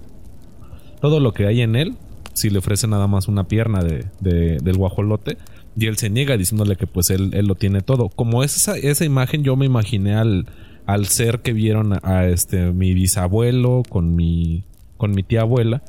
todo 1.01 1.19
lo 1.19 1.33
que 1.33 1.45
hay 1.45 1.61
en 1.61 1.75
él 1.75 1.95
si 2.37 2.51
le 2.51 2.59
ofrece 2.59 2.87
nada 2.87 3.07
más 3.07 3.27
una 3.27 3.47
pierna 3.47 3.81
de, 3.83 4.05
del 4.19 4.77
guajolote. 4.77 5.37
Y 5.75 5.87
él 5.87 5.97
se 5.97 6.09
niega 6.09 6.37
diciéndole 6.37 6.75
que 6.75 6.85
pues 6.85 7.09
él, 7.09 7.31
él 7.33 7.47
lo 7.47 7.55
tiene 7.55 7.81
todo. 7.81 8.09
Como 8.09 8.43
es 8.43 8.55
esa, 8.55 8.77
esa 8.77 9.05
imagen, 9.05 9.43
yo 9.43 9.55
me 9.55 9.65
imaginé 9.65 10.13
al, 10.15 10.45
al 10.87 11.05
ser 11.07 11.41
que 11.41 11.53
vieron 11.53 11.99
a, 12.01 12.25
este 12.25 12.71
mi 12.71 12.93
bisabuelo 12.93 13.83
con 13.87 14.15
mi, 14.15 14.63
con 14.97 15.11
mi 15.11 15.21
tía 15.21 15.41
abuela. 15.41 15.83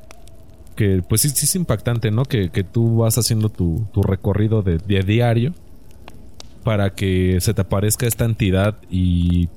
Que 0.76 1.02
pues 1.08 1.22
sí, 1.22 1.28
es 1.28 1.54
impactante, 1.54 2.10
¿no? 2.10 2.24
Que, 2.24 2.50
que 2.50 2.62
tú 2.62 2.98
vas 2.98 3.16
haciendo 3.16 3.48
tu, 3.48 3.86
tu 3.92 4.02
recorrido 4.02 4.62
de, 4.62 4.78
de 4.78 5.02
diario 5.02 5.54
para 6.62 6.90
que 6.90 7.38
se 7.40 7.54
te 7.54 7.62
aparezca 7.62 8.06
esta 8.06 8.26
entidad 8.26 8.76
y 8.90 9.48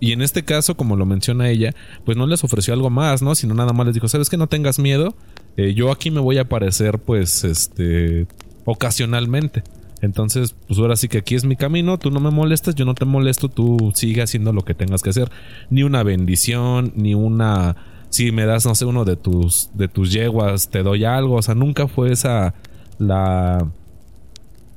y 0.00 0.12
en 0.12 0.22
este 0.22 0.42
caso, 0.42 0.76
como 0.76 0.96
lo 0.96 1.04
menciona 1.04 1.50
ella, 1.50 1.74
pues 2.06 2.16
no 2.16 2.26
les 2.26 2.42
ofreció 2.42 2.72
algo 2.72 2.88
más, 2.88 3.20
¿no? 3.20 3.34
Sino 3.34 3.54
nada 3.54 3.74
más 3.74 3.84
les 3.86 3.94
dijo, 3.94 4.08
¿sabes 4.08 4.30
que 4.30 4.38
No 4.38 4.46
tengas 4.46 4.78
miedo. 4.78 5.14
Eh, 5.58 5.74
yo 5.74 5.92
aquí 5.92 6.10
me 6.10 6.20
voy 6.20 6.38
a 6.38 6.42
aparecer, 6.42 6.98
pues, 6.98 7.44
este, 7.44 8.26
ocasionalmente. 8.64 9.62
Entonces, 10.00 10.54
pues 10.66 10.78
ahora 10.78 10.96
sí 10.96 11.08
que 11.08 11.18
aquí 11.18 11.34
es 11.34 11.44
mi 11.44 11.56
camino, 11.56 11.98
tú 11.98 12.10
no 12.10 12.20
me 12.20 12.30
molestas, 12.30 12.74
yo 12.74 12.84
no 12.84 12.94
te 12.94 13.04
molesto, 13.04 13.48
tú 13.48 13.92
sigue 13.94 14.22
haciendo 14.22 14.52
lo 14.52 14.62
que 14.62 14.74
tengas 14.74 15.02
que 15.02 15.10
hacer. 15.10 15.30
Ni 15.68 15.82
una 15.82 16.02
bendición, 16.02 16.92
ni 16.96 17.14
una... 17.14 17.76
Si 18.08 18.32
me 18.32 18.44
das, 18.44 18.66
no 18.66 18.74
sé, 18.74 18.86
uno 18.86 19.04
de 19.04 19.16
tus, 19.16 19.70
de 19.74 19.86
tus 19.86 20.12
yeguas, 20.12 20.70
te 20.70 20.82
doy 20.82 21.04
algo. 21.04 21.36
O 21.36 21.42
sea, 21.42 21.54
nunca 21.54 21.88
fue 21.88 22.12
esa 22.12 22.54
la... 22.98 23.70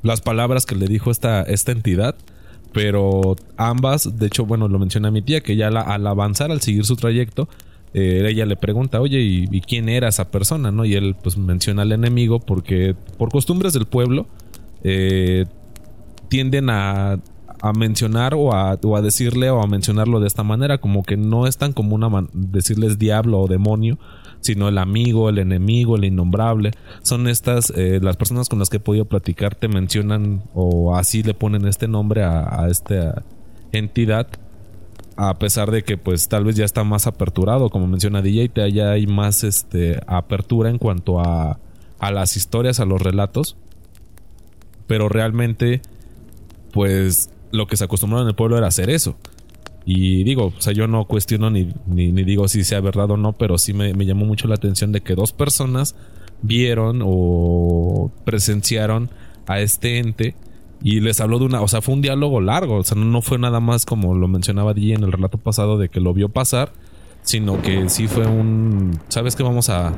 Las 0.02 0.20
palabras 0.22 0.66
que 0.66 0.76
le 0.76 0.88
dijo 0.88 1.12
esta, 1.12 1.44
esta 1.44 1.72
entidad 1.72 2.16
pero 2.74 3.36
ambas, 3.56 4.18
de 4.18 4.26
hecho, 4.26 4.46
bueno, 4.46 4.68
lo 4.68 4.80
menciona 4.80 5.12
mi 5.12 5.22
tía, 5.22 5.42
que 5.42 5.56
ya 5.56 5.68
al 5.68 6.08
avanzar, 6.08 6.52
al 6.52 6.60
seguir 6.60 6.86
su 6.86 6.96
trayecto, 6.96 7.48
eh, 7.94 8.26
ella 8.28 8.48
le 8.48 8.56
pregunta, 8.56 9.00
oye, 9.00 9.20
¿y, 9.22 9.62
quién 9.62 9.88
era 9.88 10.08
esa 10.08 10.32
persona? 10.32 10.72
¿no? 10.72 10.84
Y 10.84 10.96
él 10.96 11.16
pues 11.22 11.38
menciona 11.38 11.84
al 11.84 11.92
enemigo 11.92 12.40
porque 12.40 12.96
por 13.18 13.30
costumbres 13.30 13.74
del 13.74 13.86
pueblo 13.86 14.26
eh, 14.84 15.46
tienden 16.30 16.70
a, 16.70 17.20
a 17.64 17.72
mencionar 17.72 18.34
o 18.34 18.54
a, 18.54 18.78
o 18.84 18.98
a, 18.98 19.02
decirle 19.02 19.50
o 19.50 19.62
a 19.62 19.68
mencionarlo 19.68 20.20
de 20.20 20.28
esta 20.28 20.44
manera, 20.44 20.80
como 20.80 21.04
que 21.04 21.16
no 21.16 21.48
es 21.48 21.56
tan 21.56 21.72
común 21.72 22.30
decirles 22.34 23.00
diablo 23.00 23.40
o 23.40 23.48
demonio, 23.48 23.98
sino 24.42 24.68
el 24.68 24.78
amigo, 24.78 25.30
el 25.30 25.38
enemigo, 25.40 25.96
el 25.96 26.04
innombrable. 26.04 26.72
Son 27.04 27.30
estas, 27.30 27.70
eh, 27.70 28.00
las 28.02 28.18
personas 28.18 28.50
con 28.50 28.60
las 28.60 28.70
que 28.70 28.78
he 28.78 28.80
podido 28.82 29.06
platicar 29.06 29.56
te 29.56 29.70
mencionan 29.70 30.44
o 30.54 30.98
así 30.98 31.24
le 31.24 31.34
ponen 31.34 31.66
este 31.66 31.88
nombre 31.88 32.24
a, 32.24 32.68
esta 32.70 33.24
entidad. 33.72 34.28
A 35.16 35.36
pesar 35.36 35.72
de 35.72 35.84
que 35.84 35.96
pues 35.96 36.28
tal 36.28 36.44
vez 36.44 36.58
ya 36.58 36.66
está 36.66 36.84
más 36.84 37.08
aperturado, 37.08 37.70
como 37.70 37.88
menciona 37.88 38.22
DJ, 38.22 38.74
ya 38.74 38.92
hay 38.92 39.08
más 39.08 39.46
este, 39.46 40.02
apertura 40.06 40.70
en 40.70 40.80
cuanto 40.80 41.22
a, 41.22 41.60
a 42.00 42.12
las 42.12 42.36
historias, 42.36 42.82
a 42.82 42.86
los 42.86 43.02
relatos. 43.02 43.56
Pero 44.88 45.10
realmente, 45.10 45.82
pues 46.72 47.30
lo 47.52 47.68
que 47.68 47.78
se 47.78 47.86
acostumbraba 47.86 48.24
en 48.24 48.30
el 48.30 48.36
pueblo 48.36 48.58
era 48.58 48.68
hacer 48.68 48.90
eso. 48.90 49.16
Y 49.86 50.24
digo, 50.24 50.54
o 50.58 50.62
sea, 50.62 50.74
yo 50.74 50.88
no 50.88 51.06
cuestiono 51.06 51.50
ni, 51.50 51.74
ni, 51.88 52.12
digo 52.12 52.48
si 52.48 52.64
sea 52.64 52.80
verdad 52.80 53.12
o 53.12 53.18
no, 53.18 53.34
pero 53.34 53.58
sí 53.58 53.74
me, 53.74 53.94
llamó 54.06 54.26
mucho 54.26 54.48
la 54.48 54.56
atención 54.56 54.92
de 54.92 55.02
que 55.02 55.16
dos 55.16 55.34
personas 55.34 55.96
vieron 56.42 57.02
o 57.04 58.12
presenciaron 58.26 59.10
a 59.46 59.60
este 59.60 60.00
ente 60.00 60.36
y 60.82 61.00
les 61.00 61.20
habló 61.22 61.40
de 61.40 61.46
una, 61.46 61.62
o 61.62 61.68
sea, 61.68 61.82
fue 61.82 61.94
un 61.94 62.02
diálogo 62.02 62.42
largo, 62.42 62.78
o 62.78 62.84
sea, 62.84 62.98
no, 62.98 63.22
fue 63.22 63.40
nada 63.40 63.60
más 63.60 63.86
como 63.86 64.16
lo 64.16 64.28
mencionaba 64.28 64.72
allí 64.72 64.94
en 64.94 65.04
el 65.04 65.12
relato 65.12 65.38
pasado 65.38 65.78
de 65.78 65.90
que 65.90 66.00
lo 66.00 66.14
vio 66.14 66.30
pasar, 66.30 66.72
sino 67.24 67.62
que 67.62 67.90
sí 67.90 68.08
fue 68.08 68.28
un, 68.28 69.00
¿sabes 69.10 69.36
que 69.36 69.44
vamos 69.44 69.70
a 69.70 69.94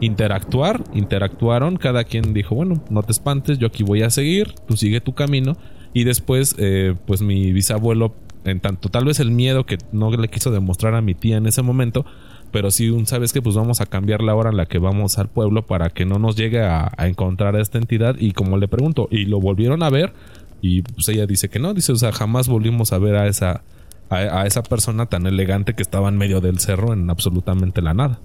interactuar? 0.00 0.84
Interactuaron, 0.94 1.76
cada 1.76 2.04
quien 2.04 2.32
dijo, 2.32 2.54
bueno, 2.54 2.82
no 2.90 3.02
te 3.02 3.12
espantes, 3.12 3.58
yo 3.58 3.66
aquí 3.66 3.82
voy 3.82 4.02
a 4.02 4.10
seguir, 4.10 4.54
tú 4.66 4.76
sigue 4.76 5.00
tu 5.00 5.14
camino 5.14 5.56
y 5.92 6.04
después, 6.04 6.54
eh, 6.58 6.94
pues 7.06 7.22
mi 7.22 7.52
bisabuelo 7.52 8.14
en 8.44 8.60
tanto 8.60 8.88
tal 8.88 9.04
vez 9.04 9.20
el 9.20 9.30
miedo 9.30 9.66
que 9.66 9.78
no 9.92 10.10
le 10.10 10.28
quiso 10.28 10.50
demostrar 10.50 10.94
a 10.94 11.00
mi 11.00 11.14
tía 11.14 11.36
en 11.36 11.46
ese 11.46 11.62
momento, 11.62 12.06
pero 12.52 12.70
sí 12.70 12.90
un 12.90 13.06
sabes 13.06 13.32
que 13.32 13.42
pues 13.42 13.56
vamos 13.56 13.80
a 13.80 13.86
cambiar 13.86 14.22
la 14.22 14.34
hora 14.34 14.50
en 14.50 14.56
la 14.56 14.66
que 14.66 14.78
vamos 14.78 15.18
al 15.18 15.28
pueblo 15.28 15.66
para 15.66 15.90
que 15.90 16.04
no 16.04 16.18
nos 16.18 16.36
llegue 16.36 16.62
a, 16.62 16.92
encontrar 16.98 17.56
a 17.56 17.60
esta 17.60 17.78
entidad 17.78 18.16
y 18.18 18.32
como 18.32 18.56
le 18.56 18.68
pregunto 18.68 19.08
y 19.10 19.24
lo 19.24 19.40
volvieron 19.40 19.82
a 19.82 19.90
ver 19.90 20.12
y 20.62 20.82
pues 20.82 21.08
ella 21.08 21.26
dice 21.26 21.48
que 21.48 21.58
no, 21.58 21.74
dice 21.74 21.92
o 21.92 21.96
sea 21.96 22.12
jamás 22.12 22.48
volvimos 22.48 22.92
a 22.92 22.98
ver 22.98 23.16
a 23.16 23.26
esa 23.26 23.62
a, 24.08 24.46
esa 24.46 24.62
persona 24.62 25.06
tan 25.06 25.26
elegante 25.26 25.74
que 25.74 25.82
estaba 25.82 26.08
en 26.08 26.16
medio 26.16 26.40
del 26.40 26.58
cerro 26.58 26.92
en 26.92 27.10
absolutamente 27.10 27.82
la 27.82 27.94
nada. 27.94 28.20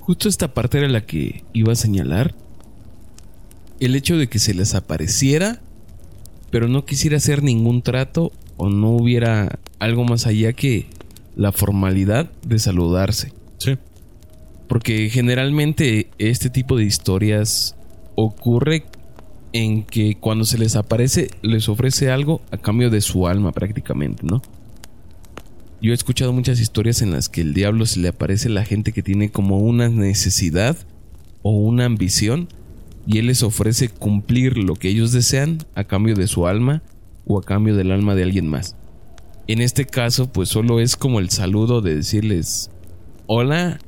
Justo 0.00 0.28
esta 0.28 0.54
parte 0.54 0.78
era 0.78 0.88
la 0.88 1.02
que 1.02 1.44
iba 1.52 1.72
a 1.72 1.76
señalar. 1.76 2.34
El 3.80 3.94
hecho 3.96 4.16
de 4.16 4.28
que 4.28 4.38
se 4.38 4.54
les 4.54 4.74
apareciera, 4.74 5.60
pero 6.50 6.68
no 6.68 6.84
quisiera 6.84 7.16
hacer 7.16 7.42
ningún 7.42 7.82
trato 7.82 8.32
o 8.56 8.68
no 8.68 8.90
hubiera 8.90 9.58
algo 9.78 10.04
más 10.04 10.26
allá 10.26 10.52
que 10.52 10.86
la 11.36 11.52
formalidad 11.52 12.30
de 12.42 12.58
saludarse. 12.58 13.32
Sí. 13.58 13.78
Porque 14.68 15.08
generalmente 15.10 16.10
este 16.18 16.50
tipo 16.50 16.76
de 16.76 16.84
historias 16.84 17.76
ocurre 18.14 18.84
en 19.52 19.82
que 19.82 20.16
cuando 20.18 20.44
se 20.44 20.58
les 20.58 20.76
aparece 20.76 21.30
les 21.42 21.68
ofrece 21.68 22.10
algo 22.10 22.40
a 22.50 22.56
cambio 22.56 22.90
de 22.90 23.00
su 23.00 23.26
alma 23.26 23.52
prácticamente, 23.52 24.24
¿no? 24.24 24.42
Yo 25.82 25.92
he 25.92 25.94
escuchado 25.94 26.32
muchas 26.32 26.60
historias 26.60 27.00
en 27.00 27.10
las 27.10 27.28
que 27.28 27.40
el 27.40 27.54
diablo 27.54 27.86
se 27.86 28.00
le 28.00 28.08
aparece 28.08 28.48
a 28.48 28.52
la 28.52 28.64
gente 28.64 28.92
que 28.92 29.02
tiene 29.02 29.30
como 29.30 29.58
una 29.58 29.88
necesidad 29.88 30.76
o 31.42 31.52
una 31.52 31.86
ambición 31.86 32.48
y 33.06 33.18
él 33.18 33.26
les 33.26 33.42
ofrece 33.42 33.88
cumplir 33.88 34.58
lo 34.58 34.74
que 34.74 34.88
ellos 34.88 35.12
desean 35.12 35.58
a 35.74 35.84
cambio 35.84 36.14
de 36.14 36.26
su 36.26 36.46
alma 36.46 36.82
o 37.26 37.38
a 37.38 37.42
cambio 37.42 37.76
del 37.76 37.92
alma 37.92 38.14
de 38.14 38.24
alguien 38.24 38.46
más. 38.46 38.76
En 39.46 39.62
este 39.62 39.86
caso, 39.86 40.30
pues 40.30 40.50
solo 40.50 40.80
es 40.80 40.96
como 40.96 41.18
el 41.18 41.30
saludo 41.30 41.80
de 41.80 41.96
decirles, 41.96 42.70
hola, 43.26 43.78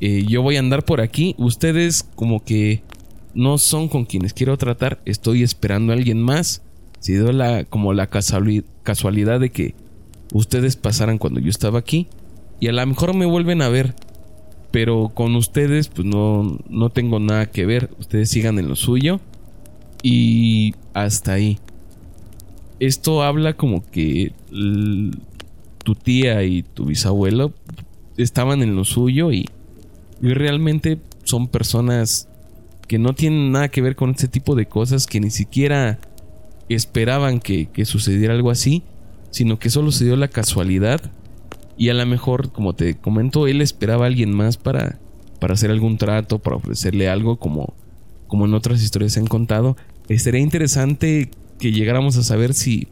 eh, 0.00 0.24
yo 0.26 0.42
voy 0.42 0.56
a 0.56 0.60
andar 0.60 0.84
por 0.84 1.00
aquí, 1.00 1.34
ustedes 1.38 2.02
como 2.02 2.44
que 2.44 2.82
no 3.34 3.58
son 3.58 3.88
con 3.88 4.04
quienes 4.04 4.34
quiero 4.34 4.56
tratar, 4.58 5.00
estoy 5.04 5.42
esperando 5.42 5.92
a 5.92 5.96
alguien 5.96 6.20
más. 6.22 6.62
Si 6.98 7.14
dio 7.14 7.32
la, 7.32 7.64
como 7.64 7.92
la 7.92 8.08
casualidad 8.08 9.40
de 9.40 9.50
que 9.50 9.74
ustedes 10.32 10.76
pasaran 10.76 11.18
cuando 11.18 11.40
yo 11.40 11.48
estaba 11.48 11.78
aquí 11.78 12.08
y 12.60 12.68
a 12.68 12.72
lo 12.72 12.86
mejor 12.86 13.14
me 13.14 13.24
vuelven 13.24 13.62
a 13.62 13.68
ver, 13.68 13.94
pero 14.70 15.10
con 15.14 15.34
ustedes 15.34 15.88
pues 15.88 16.06
no, 16.06 16.58
no 16.68 16.90
tengo 16.90 17.18
nada 17.18 17.46
que 17.46 17.64
ver, 17.64 17.90
ustedes 17.98 18.28
sigan 18.28 18.58
en 18.58 18.68
lo 18.68 18.76
suyo 18.76 19.20
y 20.02 20.74
hasta 20.92 21.32
ahí 21.32 21.58
esto 22.80 23.22
habla 23.22 23.52
como 23.52 23.88
que 23.90 24.32
tu 25.84 25.94
tía 25.94 26.42
y 26.44 26.62
tu 26.62 26.86
bisabuelo 26.86 27.52
estaban 28.16 28.62
en 28.62 28.74
lo 28.74 28.84
suyo 28.84 29.30
y, 29.30 29.48
realmente 30.22 30.98
son 31.24 31.48
personas 31.48 32.28
que 32.90 32.98
no 32.98 33.14
tienen 33.14 33.52
nada 33.52 33.68
que 33.68 33.82
ver 33.82 33.94
con 33.94 34.10
este 34.10 34.26
tipo 34.26 34.56
de 34.56 34.66
cosas, 34.66 35.06
que 35.06 35.20
ni 35.20 35.30
siquiera 35.30 36.00
esperaban 36.68 37.38
que, 37.38 37.68
sucediera 37.84 38.34
algo 38.34 38.50
así, 38.50 38.82
sino 39.30 39.60
que 39.60 39.70
solo 39.70 39.92
se 39.92 40.06
dio 40.06 40.16
la 40.16 40.26
casualidad 40.26 41.00
y 41.76 41.90
a 41.90 41.94
lo 41.94 42.04
mejor, 42.04 42.50
como 42.50 42.74
te 42.74 42.96
comento, 42.96 43.46
él 43.46 43.60
esperaba 43.60 44.06
a 44.06 44.08
alguien 44.08 44.32
más 44.34 44.56
para, 44.56 44.98
para 45.38 45.54
hacer 45.54 45.70
algún 45.70 45.98
trato, 45.98 46.40
para 46.40 46.56
ofrecerle 46.56 47.08
algo 47.08 47.38
como, 47.38 47.74
como 48.26 48.46
en 48.46 48.54
otras 48.54 48.82
historias 48.82 49.12
se 49.12 49.20
han 49.20 49.28
contado. 49.28 49.76
Sería 50.16 50.40
interesante 50.40 51.30
que 51.60 51.70
llegáramos 51.70 52.16
a 52.16 52.24
saber 52.24 52.54
si 52.54 52.88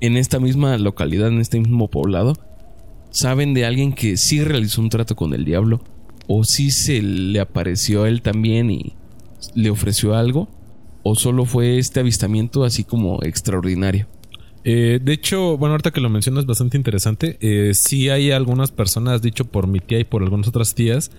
en 0.00 0.16
esta 0.16 0.40
misma 0.40 0.76
localidad, 0.78 1.28
en 1.28 1.38
este 1.38 1.60
mismo 1.60 1.86
poblado, 1.86 2.32
saben 3.10 3.54
de 3.54 3.66
alguien 3.66 3.92
que 3.92 4.16
sí 4.16 4.42
realizó 4.42 4.80
un 4.80 4.88
trato 4.88 5.14
con 5.14 5.32
el 5.32 5.44
diablo 5.44 5.80
o 6.26 6.42
si 6.42 6.72
se 6.72 7.00
le 7.02 7.38
apareció 7.38 8.02
a 8.02 8.08
él 8.08 8.20
también 8.20 8.68
y 8.72 8.96
le 9.54 9.70
ofreció 9.70 10.14
algo 10.14 10.48
o 11.02 11.14
solo 11.14 11.44
fue 11.44 11.78
este 11.78 12.00
avistamiento 12.00 12.64
así 12.64 12.84
como 12.84 13.22
extraordinario. 13.22 14.06
Eh, 14.64 15.00
de 15.02 15.12
hecho, 15.12 15.56
bueno, 15.58 15.72
ahorita 15.72 15.90
que 15.90 16.00
lo 16.00 16.08
mencionas 16.08 16.46
bastante 16.46 16.76
interesante. 16.76 17.38
Eh, 17.40 17.74
sí 17.74 18.08
hay 18.10 18.30
algunas 18.30 18.70
personas, 18.70 19.22
dicho 19.22 19.44
por 19.44 19.66
mi 19.66 19.80
tía 19.80 19.98
y 19.98 20.04
por 20.04 20.22
algunas 20.22 20.48
otras 20.48 20.74
tías, 20.74 21.10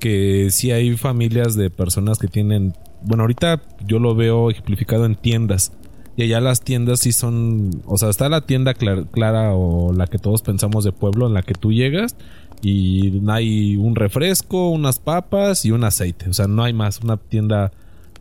que 0.00 0.48
sí 0.50 0.72
hay 0.72 0.96
familias 0.96 1.54
de 1.54 1.70
personas 1.70 2.18
que 2.18 2.26
tienen. 2.26 2.74
Bueno, 3.02 3.22
ahorita 3.22 3.62
yo 3.86 4.00
lo 4.00 4.14
veo 4.16 4.50
ejemplificado 4.50 5.06
en 5.06 5.14
tiendas 5.14 5.72
y 6.16 6.24
allá 6.24 6.40
las 6.40 6.62
tiendas 6.62 6.98
sí 6.98 7.12
son, 7.12 7.70
o 7.86 7.96
sea, 7.96 8.10
está 8.10 8.28
la 8.28 8.40
tienda 8.40 8.74
clara, 8.74 9.54
o 9.54 9.92
la 9.92 10.08
que 10.08 10.18
todos 10.18 10.42
pensamos 10.42 10.82
de 10.82 10.90
pueblo 10.90 11.28
en 11.28 11.34
la 11.34 11.42
que 11.42 11.54
tú 11.54 11.72
llegas 11.72 12.16
y 12.60 13.22
hay 13.28 13.76
un 13.76 13.94
refresco, 13.94 14.70
unas 14.70 14.98
papas 14.98 15.64
y 15.64 15.70
un 15.70 15.84
aceite. 15.84 16.28
O 16.28 16.34
sea, 16.34 16.46
no 16.46 16.64
hay 16.64 16.72
más. 16.72 17.00
Una 17.02 17.16
tienda 17.16 17.72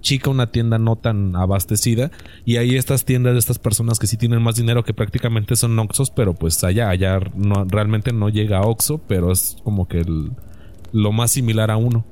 chica, 0.02 0.30
una 0.30 0.52
tienda 0.52 0.78
no 0.78 0.96
tan 0.96 1.36
abastecida. 1.36 2.12
Y 2.46 2.58
hay 2.58 2.76
estas 2.76 3.06
tiendas 3.06 3.34
de 3.34 3.40
estas 3.40 3.60
personas 3.60 4.00
que 4.00 4.08
sí 4.08 4.18
tienen 4.18 4.42
más 4.42 4.56
dinero 4.56 4.84
que 4.84 4.94
prácticamente 4.94 5.56
son 5.56 5.78
Oxos, 5.80 6.12
pero 6.12 6.34
pues 6.34 6.64
allá, 6.64 6.90
allá 6.90 7.20
realmente 7.68 8.14
no 8.14 8.30
llega 8.30 8.60
a 8.60 8.62
Oxo, 8.62 9.00
pero 9.08 9.32
es 9.32 9.58
como 9.64 9.88
que 9.88 10.06
lo 10.92 11.12
más 11.12 11.32
similar 11.32 11.72
a 11.72 11.78
uno 11.78 12.06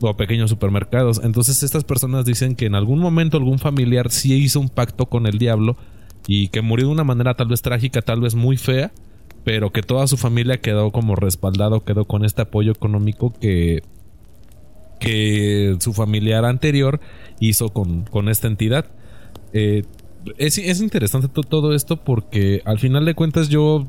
o 0.00 0.16
pequeños 0.16 0.50
supermercados. 0.50 1.20
Entonces 1.22 1.62
estas 1.62 1.84
personas 1.84 2.24
dicen 2.24 2.56
que 2.56 2.66
en 2.66 2.74
algún 2.74 2.98
momento 2.98 3.36
algún 3.36 3.58
familiar 3.58 4.10
sí 4.10 4.34
hizo 4.34 4.60
un 4.60 4.68
pacto 4.68 5.06
con 5.06 5.26
el 5.26 5.38
diablo 5.38 5.76
y 6.26 6.48
que 6.48 6.60
murió 6.60 6.86
de 6.86 6.92
una 6.92 7.04
manera 7.04 7.34
tal 7.34 7.48
vez 7.48 7.62
trágica, 7.62 8.02
tal 8.02 8.20
vez 8.20 8.34
muy 8.34 8.56
fea, 8.56 8.92
pero 9.46 9.70
que 9.70 9.80
toda 9.80 10.08
su 10.08 10.16
familia 10.16 10.60
quedó 10.60 10.90
como 10.90 11.14
respaldado, 11.14 11.84
quedó 11.84 12.04
con 12.04 12.24
este 12.24 12.42
apoyo 12.42 12.72
económico 12.72 13.32
que 13.32 13.84
que 14.98 15.76
su 15.78 15.92
familiar 15.92 16.44
anterior 16.44 16.98
hizo 17.38 17.68
con, 17.68 18.02
con 18.06 18.28
esta 18.28 18.48
entidad. 18.48 18.86
Eh, 19.52 19.84
es, 20.36 20.58
es, 20.58 20.80
interesante 20.80 21.28
todo 21.28 21.74
esto 21.76 22.02
porque 22.02 22.60
al 22.64 22.80
final 22.80 23.04
de 23.04 23.14
cuentas 23.14 23.48
yo, 23.48 23.86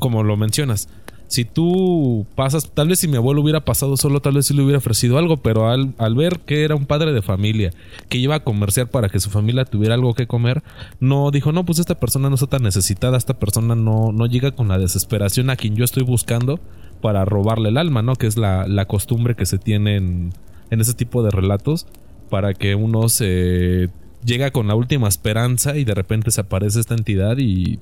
como 0.00 0.24
lo 0.24 0.36
mencionas, 0.36 0.88
si 1.30 1.44
tú 1.44 2.26
pasas, 2.34 2.72
tal 2.74 2.88
vez 2.88 2.98
si 2.98 3.06
mi 3.06 3.16
abuelo 3.16 3.40
hubiera 3.40 3.64
pasado 3.64 3.96
solo, 3.96 4.18
tal 4.20 4.34
vez 4.34 4.46
sí 4.46 4.54
le 4.54 4.62
hubiera 4.62 4.78
ofrecido 4.78 5.16
algo, 5.16 5.36
pero 5.36 5.68
al, 5.68 5.94
ver 6.16 6.40
que 6.40 6.64
era 6.64 6.74
un 6.74 6.86
padre 6.86 7.12
de 7.12 7.22
familia, 7.22 7.70
que 8.08 8.18
iba 8.18 8.34
a 8.34 8.42
comerciar 8.42 8.90
para 8.90 9.08
que 9.08 9.20
su 9.20 9.30
familia 9.30 9.64
tuviera 9.64 9.94
algo 9.94 10.12
que 10.14 10.26
comer, 10.26 10.64
no 10.98 11.30
dijo, 11.30 11.52
no, 11.52 11.64
pues 11.64 11.78
esta 11.78 12.00
persona 12.00 12.30
no 12.30 12.34
está 12.34 12.48
tan 12.48 12.64
necesitada, 12.64 13.16
esta 13.16 13.38
persona 13.38 13.76
no, 13.76 14.10
no 14.10 14.26
llega 14.26 14.50
con 14.50 14.66
la 14.66 14.76
desesperación 14.76 15.50
a 15.50 15.56
quien 15.56 15.76
yo 15.76 15.84
estoy 15.84 16.02
buscando 16.02 16.58
para 17.00 17.24
robarle 17.24 17.68
el 17.68 17.76
alma, 17.76 18.02
¿no? 18.02 18.16
Que 18.16 18.26
es 18.26 18.36
la, 18.36 18.66
la 18.66 18.86
costumbre 18.86 19.36
que 19.36 19.46
se 19.46 19.58
tiene 19.58 19.98
en, 19.98 20.32
en 20.70 20.80
ese 20.80 20.94
tipo 20.94 21.22
de 21.22 21.30
relatos, 21.30 21.86
para 22.28 22.54
que 22.54 22.74
uno 22.74 23.08
se 23.08 23.88
llega 24.24 24.50
con 24.50 24.66
la 24.66 24.74
última 24.74 25.06
esperanza 25.06 25.76
y 25.76 25.84
de 25.84 25.94
repente 25.94 26.32
se 26.32 26.40
aparece 26.40 26.80
esta 26.80 26.94
entidad 26.94 27.38
y 27.38 27.78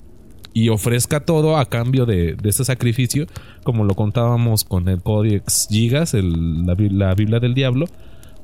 y 0.53 0.69
ofrezca 0.69 1.21
todo 1.21 1.57
a 1.57 1.65
cambio 1.65 2.05
de, 2.05 2.35
ese 2.43 2.65
sacrificio, 2.65 3.27
como 3.63 3.83
lo 3.83 3.95
contábamos 3.95 4.63
con 4.63 4.87
el 4.89 5.01
Codex 5.01 5.67
Gigas, 5.69 6.13
la, 6.13 6.75
Biblia 6.75 7.39
del 7.39 7.53
Diablo, 7.53 7.85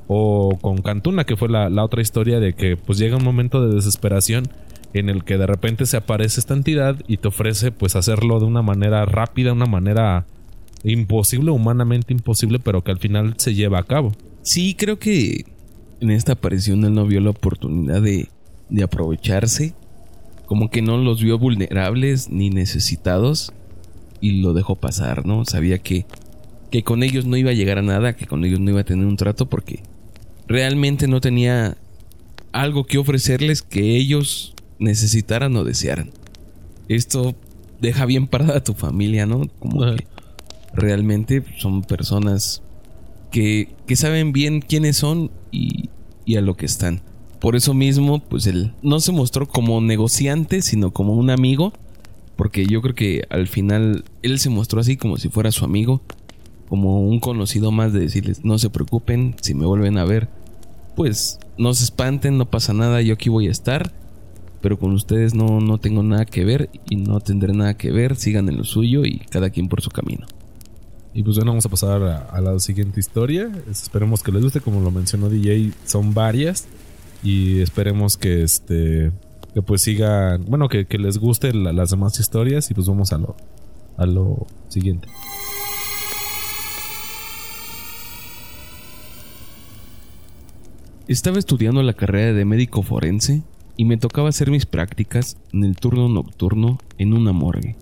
o 0.08 0.58
con 0.62 0.78
Cantuna, 0.82 1.24
que 1.26 1.36
fue 1.36 1.50
la, 1.50 1.84
otra 1.84 2.02
historia 2.02 2.40
de 2.40 2.54
que 2.54 2.78
pues 2.78 3.00
llega 3.00 3.18
un 3.18 3.24
momento 3.24 3.66
de 3.66 3.74
desesperación 3.76 4.48
en 4.94 5.10
el 5.10 5.24
que 5.24 5.38
de 5.38 5.48
repente 5.48 5.86
se 5.86 5.98
aparece 5.98 6.40
esta 6.40 6.54
entidad 6.54 6.96
y 7.08 7.18
te 7.18 7.28
ofrece 7.28 7.72
pues 7.72 7.96
hacerlo 7.96 8.40
de 8.40 8.46
una 8.46 8.62
manera 8.62 9.04
rápida, 9.06 9.52
una 9.52 9.66
manera 9.66 10.26
imposible, 10.84 11.52
humanamente 11.52 12.14
imposible, 12.14 12.60
pero 12.60 12.84
que 12.84 12.92
al 12.92 13.00
final 13.00 13.34
se 13.38 13.56
lleva 13.56 13.80
a 13.80 13.84
cabo. 13.84 14.14
Sí, 14.44 14.76
creo 14.76 15.00
que 15.00 15.46
en 16.00 16.12
esta 16.12 16.34
aparición 16.34 16.86
él 16.86 16.94
no 16.94 17.06
vio 17.08 17.20
la 17.20 17.32
oportunidad 17.32 18.02
de, 18.02 18.30
de 18.70 18.84
aprovecharse 18.84 19.74
como 20.46 20.70
que 20.70 20.82
no 20.82 20.98
los 20.98 21.22
vio 21.22 21.38
vulnerables 21.38 22.30
ni 22.30 22.50
necesitados 22.50 23.54
y 24.22 24.42
lo 24.42 24.54
dejó 24.54 24.76
pasar, 24.76 25.26
¿no? 25.26 25.46
Sabía 25.46 25.80
que, 25.80 26.06
que 26.72 26.84
con 26.84 27.04
ellos 27.04 27.26
no 27.26 27.38
iba 27.38 27.52
a 27.52 27.56
llegar 27.56 27.78
a 27.78 27.84
nada, 27.84 28.16
que 28.16 28.28
con 28.28 28.44
ellos 28.44 28.60
no 28.60 28.72
iba 28.72 28.82
a 28.82 28.86
tener 28.86 29.06
un 29.06 29.18
trato 29.18 29.48
porque 29.48 29.84
realmente 30.48 31.08
no 31.08 31.22
tenía 31.22 31.78
algo 32.52 32.86
que 32.86 32.98
ofrecerles 32.98 33.62
que 33.62 33.98
ellos 33.98 34.54
necesitaran 34.80 35.56
o 35.56 35.64
desearan. 35.64 36.12
Esto 36.88 37.36
deja 37.82 38.06
bien 38.06 38.28
parada 38.28 38.58
a 38.58 38.64
tu 38.64 38.74
familia, 38.74 39.26
¿no? 39.26 39.48
Como 39.60 39.82
que 39.82 40.06
realmente 40.74 41.44
son 41.58 41.84
personas 41.84 42.62
que, 43.32 43.70
que 43.88 43.96
saben 43.96 44.32
bien 44.32 44.62
quiénes 44.62 44.98
son 44.98 45.32
y, 45.52 45.90
y 46.26 46.38
a 46.38 46.42
lo 46.42 46.56
que 46.56 46.66
están. 46.66 47.02
Por 47.46 47.56
eso 47.56 47.76
mismo, 47.76 48.18
pues 48.18 48.48
él 48.48 48.74
no 48.82 49.00
se 49.00 49.12
mostró 49.12 49.48
como 49.48 49.80
negociante, 49.80 50.64
sino 50.64 50.90
como 50.90 51.14
un 51.14 51.30
amigo. 51.30 51.74
Porque 52.36 52.66
yo 52.66 52.82
creo 52.82 52.96
que 52.96 53.28
al 53.30 53.48
final 53.48 54.04
él 54.24 54.40
se 54.40 54.50
mostró 54.50 54.82
así 54.82 54.98
como 54.98 55.18
si 55.18 55.30
fuera 55.30 55.52
su 55.52 55.64
amigo. 55.64 56.02
Como 56.70 57.02
un 57.02 57.20
conocido 57.20 57.72
más 57.72 57.94
de 57.94 58.00
decirles, 58.00 58.44
no 58.44 58.58
se 58.58 58.72
preocupen, 58.72 59.36
si 59.42 59.54
me 59.54 59.68
vuelven 59.68 60.00
a 60.00 60.06
ver, 60.06 60.28
pues 60.96 61.38
no 61.56 61.76
se 61.76 61.84
espanten, 61.84 62.40
no 62.40 62.50
pasa 62.50 62.74
nada, 62.74 63.04
yo 63.04 63.14
aquí 63.14 63.30
voy 63.30 63.48
a 63.48 63.52
estar. 63.52 63.94
Pero 64.62 64.80
con 64.80 64.94
ustedes 64.94 65.36
no, 65.36 65.62
no 65.62 65.78
tengo 65.78 66.02
nada 66.02 66.26
que 66.26 66.46
ver 66.46 66.72
y 66.90 66.96
no 66.96 67.20
tendré 67.20 67.54
nada 67.54 67.76
que 67.76 67.92
ver, 67.92 68.16
sigan 68.16 68.50
en 68.50 68.58
lo 68.58 68.64
suyo 68.64 69.06
y 69.06 69.20
cada 69.20 69.52
quien 69.52 69.70
por 69.70 69.84
su 69.84 69.92
camino. 69.92 70.26
Y 71.14 71.22
pues 71.22 71.36
bueno, 71.36 71.52
vamos 71.52 71.68
a 71.68 71.70
pasar 71.70 72.02
a, 72.02 72.22
a 72.24 72.42
la 72.42 72.58
siguiente 72.58 73.00
historia. 73.00 73.52
Esperemos 73.70 74.24
que 74.24 74.32
les 74.32 74.42
guste, 74.42 74.62
como 74.62 74.82
lo 74.82 74.90
mencionó 74.90 75.30
DJ, 75.30 75.74
son 75.86 76.16
varias 76.16 76.68
y 77.26 77.60
esperemos 77.62 78.18
que 78.18 78.44
este 78.44 79.12
que 79.54 79.62
pues 79.62 79.82
sigan, 79.82 80.46
bueno, 80.46 80.68
que, 80.68 80.86
les 81.00 81.18
gusten 81.18 81.64
las 81.64 81.90
demás 81.90 82.20
historias 82.20 82.70
y 82.70 82.74
pues 82.74 82.88
vamos 82.88 83.14
a 83.14 83.18
lo, 83.18 83.38
a 83.96 84.06
lo 84.06 84.46
siguiente. 84.68 85.08
Estaba 91.08 91.40
estudiando 91.40 91.82
la 91.84 91.94
carrera 91.94 92.34
de 92.34 92.44
médico 92.44 92.84
forense 92.84 93.44
y 93.78 93.86
me 93.86 93.96
tocaba 93.96 94.28
hacer 94.28 94.52
mis 94.52 94.66
prácticas 94.66 95.38
en 95.54 95.64
el 95.64 95.78
turno 95.78 96.10
nocturno 96.10 96.80
en 96.98 97.14
una 97.14 97.32
morgue. 97.32 97.78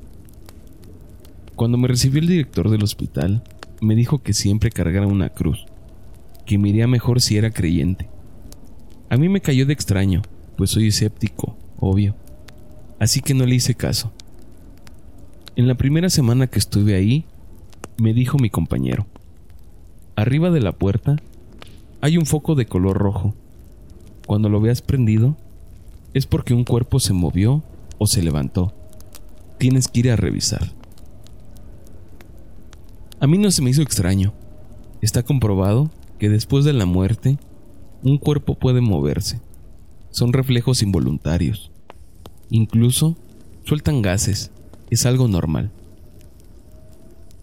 Cuando 1.56 1.80
me 1.80 1.88
recibió 1.88 2.22
el 2.22 2.28
director 2.28 2.70
del 2.70 2.84
hospital, 2.84 3.44
me 3.82 3.96
dijo 3.96 4.22
que 4.22 4.34
siempre 4.34 4.70
cargara 4.70 5.08
una 5.08 5.30
cruz, 5.30 5.66
que 6.46 6.60
me 6.60 6.70
iría 6.70 6.88
mejor 6.88 7.20
si 7.20 7.38
era 7.38 7.50
creyente, 7.50 8.13
a 9.14 9.18
mí 9.18 9.30
me 9.30 9.42
cayó 9.42 9.68
de 9.68 9.74
extraño, 9.74 10.24
pues 10.58 10.72
soy 10.72 10.88
escéptico, 10.88 11.56
obvio. 11.80 12.16
Así 12.98 13.22
que 13.22 13.36
no 13.36 13.46
le 13.46 13.54
hice 13.54 13.76
caso. 13.76 14.12
En 15.56 15.68
la 15.68 15.76
primera 15.76 16.10
semana 16.10 16.48
que 16.48 16.58
estuve 16.58 16.96
ahí, 16.96 17.24
me 17.98 18.16
dijo 18.16 18.40
mi 18.40 18.50
compañero, 18.50 19.06
arriba 20.16 20.50
de 20.50 20.62
la 20.62 20.72
puerta 20.72 21.18
hay 22.02 22.18
un 22.18 22.26
foco 22.26 22.56
de 22.56 22.66
color 22.66 22.98
rojo. 22.98 23.36
Cuando 24.26 24.50
lo 24.50 24.60
veas 24.60 24.82
prendido, 24.82 25.38
es 26.16 26.26
porque 26.26 26.56
un 26.56 26.64
cuerpo 26.64 27.00
se 27.00 27.14
movió 27.14 27.62
o 28.00 28.08
se 28.08 28.24
levantó. 28.24 28.74
Tienes 29.60 29.90
que 29.90 30.00
ir 30.00 30.10
a 30.10 30.16
revisar. 30.16 30.72
A 33.20 33.28
mí 33.28 33.38
no 33.38 33.52
se 33.52 33.62
me 33.62 33.70
hizo 33.70 33.84
extraño. 33.84 34.34
Está 35.02 35.22
comprobado 35.22 35.92
que 36.18 36.30
después 36.30 36.66
de 36.66 36.74
la 36.74 36.88
muerte, 36.88 37.38
un 38.04 38.18
cuerpo 38.18 38.56
puede 38.56 38.82
moverse. 38.82 39.40
Son 40.12 40.34
reflejos 40.34 40.84
involuntarios. 40.84 41.72
Incluso 42.50 43.16
sueltan 43.64 44.02
gases. 44.02 44.52
Es 44.90 45.06
algo 45.06 45.28
normal. 45.28 45.72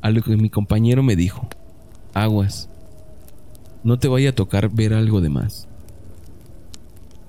A 0.03 0.11
lo 0.11 0.23
que 0.23 0.37
mi 0.37 0.51
compañero 0.51 1.03
me 1.03 1.17
dijo, 1.17 1.49
aguas, 2.15 2.69
no 3.83 3.99
te 3.99 4.09
vaya 4.09 4.31
a 4.31 4.35
tocar 4.35 4.71
ver 4.71 4.93
algo 4.93 5.21
de 5.21 5.31
más. 5.31 5.67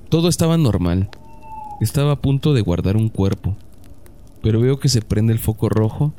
Todo 0.09 0.27
estaba 0.27 0.57
normal. 0.57 1.09
Estaba 1.79 2.11
a 2.11 2.21
punto 2.21 2.53
de 2.53 2.61
guardar 2.61 2.97
un 2.97 3.09
cuerpo, 3.09 3.55
pero 4.43 4.59
veo 4.59 4.79
que 4.79 4.89
se 4.89 5.01
prende 5.01 5.33
el 5.33 5.39
foco 5.39 5.69
rojo 5.69 6.13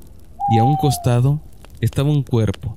y 0.52 0.58
a 0.58 0.64
un 0.64 0.76
costado 0.76 1.40
estaba 1.80 2.10
un 2.10 2.22
cuerpo. 2.22 2.76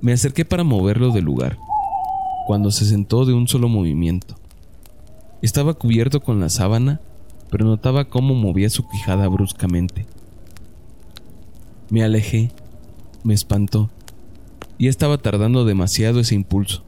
Me 0.00 0.12
acerqué 0.12 0.44
para 0.44 0.62
moverlo 0.62 1.10
del 1.10 1.24
lugar, 1.24 1.58
cuando 2.48 2.70
se 2.70 2.86
sentó 2.86 3.26
de 3.26 3.34
un 3.34 3.46
solo 3.46 3.68
movimiento. 3.68 4.34
Estaba 5.42 5.74
cubierto 5.74 6.20
con 6.20 6.40
la 6.40 6.48
sábana, 6.48 6.98
pero 7.50 7.66
notaba 7.66 8.06
cómo 8.06 8.34
movía 8.34 8.70
su 8.70 8.88
quijada 8.88 9.28
bruscamente. 9.28 10.06
Me 11.90 12.02
alejé, 12.02 12.50
me 13.22 13.34
espantó 13.34 13.90
y 14.78 14.88
estaba 14.88 15.18
tardando 15.18 15.66
demasiado 15.66 16.20
ese 16.20 16.36
impulso. 16.36 16.84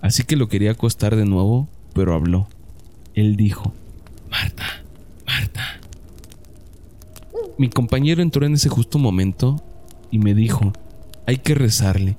Así 0.00 0.24
que 0.24 0.34
lo 0.34 0.48
quería 0.48 0.70
acostar 0.70 1.14
de 1.14 1.26
nuevo, 1.26 1.68
pero 1.92 2.14
habló. 2.14 2.48
Él 3.12 3.36
dijo, 3.36 3.74
Marta, 4.30 4.64
Marta. 5.26 5.78
Mi 7.58 7.68
compañero 7.68 8.22
entró 8.22 8.46
en 8.46 8.54
ese 8.54 8.70
justo 8.70 8.98
momento 8.98 9.62
y 10.10 10.20
me 10.20 10.32
dijo, 10.32 10.72
hay 11.26 11.36
que 11.36 11.54
rezarle. 11.54 12.16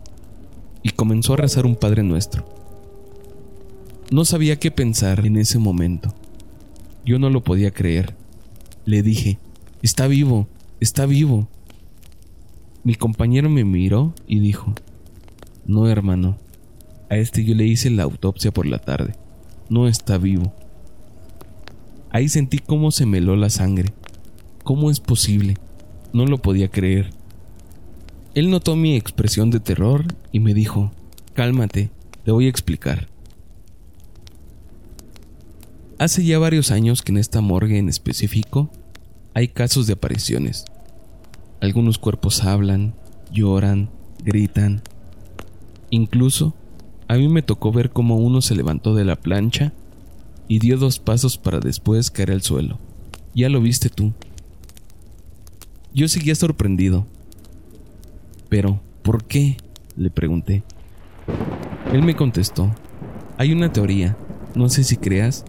Y 0.84 0.90
comenzó 0.90 1.34
a 1.34 1.38
rezar 1.38 1.66
un 1.66 1.76
Padre 1.76 2.02
Nuestro. 2.04 2.51
No 4.12 4.26
sabía 4.26 4.60
qué 4.60 4.72
pensar 4.72 5.26
en 5.26 5.38
ese 5.38 5.58
momento. 5.58 6.14
Yo 7.06 7.18
no 7.18 7.30
lo 7.30 7.46
podía 7.46 7.72
creer. 7.72 8.14
Le 8.84 9.04
dije, 9.04 9.40
está 9.82 10.08
vivo, 10.08 10.50
está 10.82 11.06
vivo. 11.06 11.48
Mi 12.84 12.96
compañero 12.96 13.50
me 13.50 13.64
miró 13.64 14.14
y 14.28 14.42
dijo, 14.42 14.74
no 15.66 15.88
hermano, 15.88 16.38
a 17.10 17.16
este 17.16 17.46
yo 17.46 17.56
le 17.56 17.66
hice 17.66 17.90
la 17.90 18.04
autopsia 18.04 18.52
por 18.52 18.66
la 18.66 18.80
tarde, 18.80 19.16
no 19.70 19.88
está 19.88 20.18
vivo. 20.18 20.54
Ahí 22.10 22.28
sentí 22.28 22.60
cómo 22.60 22.92
se 22.92 23.06
meló 23.06 23.38
la 23.38 23.50
sangre. 23.50 23.94
¿Cómo 24.66 24.92
es 24.92 25.00
posible? 25.00 25.56
No 26.12 26.26
lo 26.26 26.40
podía 26.40 26.68
creer. 26.68 27.12
Él 28.36 28.50
notó 28.50 28.76
mi 28.76 28.98
expresión 28.98 29.52
de 29.52 29.62
terror 29.62 30.04
y 30.34 30.42
me 30.42 30.54
dijo, 30.54 30.92
cálmate, 31.34 31.92
te 32.26 32.32
voy 32.32 32.48
a 32.48 32.50
explicar. 32.50 33.11
Hace 36.02 36.26
ya 36.26 36.40
varios 36.40 36.72
años 36.72 37.04
que 37.04 37.12
en 37.12 37.20
esta 37.20 37.42
morgue 37.42 37.78
en 37.78 37.88
específico 37.88 38.72
hay 39.36 39.50
casos 39.50 39.86
de 39.86 39.94
apariciones. 39.94 40.66
Algunos 41.60 42.00
cuerpos 42.00 42.44
hablan, 42.44 42.96
lloran, 43.32 43.92
gritan. 44.24 44.82
Incluso, 45.92 46.56
a 47.08 47.18
mí 47.18 47.28
me 47.28 47.44
tocó 47.44 47.72
ver 47.72 47.92
cómo 47.92 48.18
uno 48.18 48.42
se 48.42 48.56
levantó 48.56 48.96
de 48.96 49.06
la 49.06 49.16
plancha 49.16 49.74
y 50.48 50.58
dio 50.58 50.80
dos 50.80 50.98
pasos 50.98 51.38
para 51.38 51.60
después 51.60 52.10
caer 52.10 52.32
al 52.32 52.42
suelo. 52.42 52.80
Ya 53.36 53.50
lo 53.50 53.62
viste 53.62 53.90
tú. 53.90 54.12
Yo 55.94 56.08
seguía 56.08 56.34
sorprendido. 56.34 57.06
Pero, 58.50 58.82
¿por 59.04 59.24
qué? 59.26 59.58
le 59.96 60.10
pregunté. 60.10 60.64
Él 61.94 62.02
me 62.02 62.16
contestó, 62.16 62.76
hay 63.38 63.52
una 63.52 63.72
teoría, 63.72 64.18
no 64.56 64.68
sé 64.68 64.84
si 64.84 64.98
creas, 64.98 65.46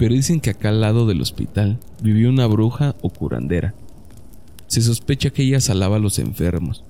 pero 0.00 0.14
dicen 0.14 0.40
que 0.40 0.50
acá 0.50 0.70
al 0.70 0.80
lado 0.80 1.06
del 1.06 1.20
hospital 1.20 1.78
vivió 2.02 2.28
una 2.28 2.46
bruja 2.46 2.96
o 3.02 3.10
curandera 3.10 3.74
se 4.70 4.82
sospecha 4.82 5.30
que 5.30 5.42
ella 5.42 5.60
salaba 5.60 5.96
a 5.96 5.98
los 5.98 6.20
enfermos, 6.20 6.84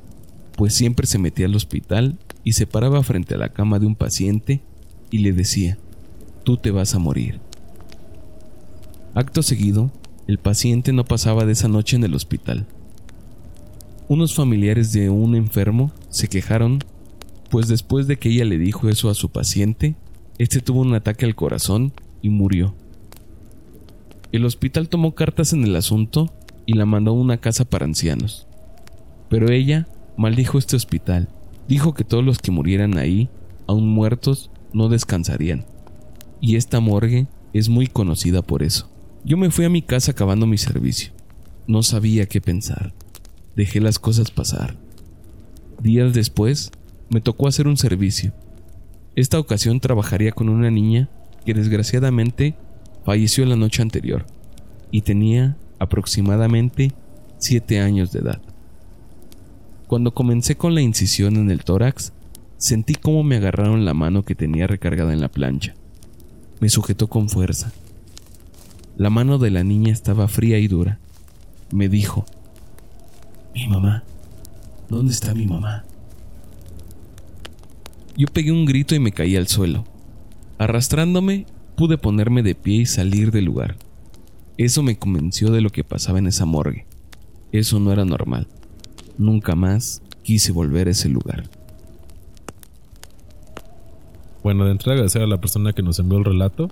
pues 0.55 0.75
siempre 0.75 1.07
se 1.07 1.19
metía 1.19 1.47
al 1.47 1.57
hospital 1.57 2.19
y 2.45 2.53
se 2.53 2.67
paraba 2.67 3.03
frente 3.03 3.35
a 3.35 3.39
la 3.39 3.55
cama 3.55 3.79
de 3.79 3.87
un 3.87 3.97
paciente 3.97 4.61
y 5.11 5.19
le 5.19 5.33
decía, 5.33 5.79
tú 6.45 6.59
te 6.59 6.71
vas 6.71 6.95
a 6.95 6.99
morir. 6.99 7.41
Acto 9.15 9.43
seguido, 9.43 9.91
el 10.27 10.37
paciente 10.37 10.93
no 10.93 11.07
pasaba 11.07 11.47
de 11.47 11.53
esa 11.53 11.69
noche 11.69 11.97
en 11.97 12.05
el 12.05 12.15
hospital. 12.15 12.67
Unos 14.09 14.35
familiares 14.35 14.93
de 14.93 15.09
un 15.09 15.35
enfermo 15.35 15.91
se 16.11 16.29
quejaron, 16.29 16.85
pues 17.49 17.67
después 17.67 18.07
de 18.07 18.19
que 18.19 18.29
ella 18.29 18.45
le 18.45 18.59
dijo 18.59 18.91
eso 18.91 19.09
a 19.09 19.15
su 19.15 19.31
paciente, 19.31 19.97
este 20.37 20.61
tuvo 20.61 20.83
un 20.83 20.93
ataque 20.93 21.25
al 21.25 21.35
corazón 21.35 21.95
y 22.21 22.29
murió. 22.29 22.75
El 24.33 24.45
hospital 24.45 24.89
tomó 24.89 25.15
cartas 25.15 25.53
en 25.53 25.65
el 25.65 25.75
asunto 25.75 26.33
y 26.65 26.75
la 26.75 26.87
mandó 26.87 27.11
a 27.11 27.15
una 27.15 27.39
casa 27.39 27.65
para 27.65 27.85
ancianos. 27.85 28.47
Pero 29.29 29.51
ella 29.51 29.89
maldijo 30.17 30.59
este 30.59 30.77
hospital. 30.77 31.29
Dijo 31.67 31.95
que 31.95 32.05
todos 32.05 32.25
los 32.25 32.39
que 32.39 32.51
murieran 32.51 32.97
ahí, 32.97 33.29
aún 33.67 33.89
muertos, 33.89 34.51
no 34.73 34.89
descansarían. 34.89 35.65
Y 36.41 36.57
esta 36.57 36.81
morgue 36.81 37.27
es 37.53 37.69
muy 37.69 37.87
conocida 37.87 38.43
por 38.43 38.63
eso. 38.63 38.89
Yo 39.25 39.37
me 39.37 39.51
fui 39.51 39.65
a 39.65 39.71
mi 39.71 39.83
casa 39.83 40.13
acabando 40.13 40.47
mi 40.47 40.59
servicio. 40.59 41.13
No 41.67 41.83
sabía 41.83 42.27
qué 42.27 42.41
pensar. 42.41 42.93
Dejé 43.57 43.81
las 43.81 43.99
cosas 43.99 44.31
pasar. 44.31 44.77
Días 45.83 46.15
después, 46.15 46.71
me 47.09 47.21
tocó 47.21 47.49
hacer 47.49 47.67
un 47.67 47.77
servicio. 47.77 48.33
Esta 49.17 49.39
ocasión 49.39 49.81
trabajaría 49.81 50.33
con 50.33 50.49
una 50.49 50.71
niña 50.71 51.09
que 51.45 51.55
desgraciadamente 51.55 52.55
falleció 53.05 53.45
la 53.47 53.57
noche 53.57 53.83
anterior 53.83 54.27
y 54.91 55.03
tenía 55.03 55.57
aproximadamente 55.79 56.93
7 57.39 57.81
años 57.81 58.13
de 58.13 58.21
edad. 58.21 58.41
Cuando 59.87 60.15
comencé 60.15 60.57
con 60.57 60.75
la 60.75 60.83
incisión 60.83 61.37
en 61.37 61.51
el 61.51 61.65
tórax, 61.65 62.13
sentí 62.59 62.95
cómo 62.95 63.25
me 63.25 63.37
agarraron 63.37 63.85
la 63.85 63.95
mano 63.95 64.25
que 64.25 64.35
tenía 64.35 64.67
recargada 64.67 65.13
en 65.13 65.21
la 65.21 65.29
plancha. 65.29 65.75
Me 66.61 66.69
sujetó 66.69 67.09
con 67.09 67.29
fuerza. 67.29 67.73
La 68.97 69.11
mano 69.11 69.39
de 69.39 69.51
la 69.51 69.65
niña 69.65 69.93
estaba 69.93 70.29
fría 70.29 70.59
y 70.59 70.69
dura. 70.69 70.99
Me 71.73 71.89
dijo, 71.89 72.27
Mi 73.55 73.67
mamá, 73.67 74.05
¿dónde 74.89 75.13
está 75.13 75.35
mi 75.35 75.47
mamá? 75.47 75.85
Yo 78.17 78.27
pegué 78.27 78.53
un 78.53 78.67
grito 78.67 78.95
y 78.95 78.99
me 78.99 79.13
caí 79.13 79.37
al 79.37 79.49
suelo. 79.49 79.85
Arrastrándome, 80.59 81.47
pude 81.81 81.97
ponerme 81.97 82.43
de 82.43 82.55
pie 82.55 82.83
y 82.83 82.85
salir 82.85 83.31
del 83.31 83.47
lugar. 83.47 83.77
Eso 84.59 84.83
me 84.83 84.99
convenció 84.99 85.51
de 85.51 85.63
lo 85.63 85.71
que 85.71 85.83
pasaba 85.83 86.19
en 86.19 86.27
esa 86.27 86.45
morgue. 86.45 86.85
Eso 87.53 87.81
no 87.81 87.91
era 87.91 88.05
normal. 88.05 88.49
Nunca 89.17 89.55
más 89.55 90.03
quise 90.23 90.53
volver 90.53 90.89
a 90.89 90.91
ese 90.91 91.09
lugar. 91.09 91.49
Bueno, 94.43 94.67
de 94.67 94.73
entrada 94.73 94.97
agradecer 94.97 95.23
a 95.23 95.27
la 95.27 95.41
persona 95.41 95.73
que 95.73 95.83
nos 95.83 95.99
envió 95.99 96.19
el 96.19 96.27
relato. 96.27 96.69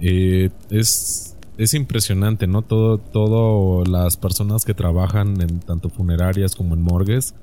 Eh, 0.00 0.50
es, 0.68 1.36
es 1.56 1.74
impresionante, 1.74 2.48
¿no? 2.48 2.62
Todo, 2.62 2.98
todo 2.98 3.84
las 3.84 4.16
personas 4.16 4.64
que 4.64 4.74
trabajan 4.74 5.40
en 5.42 5.60
tanto 5.60 5.90
funerarias 5.90 6.56
como 6.56 6.74
en 6.74 6.82
morgues, 6.82 7.36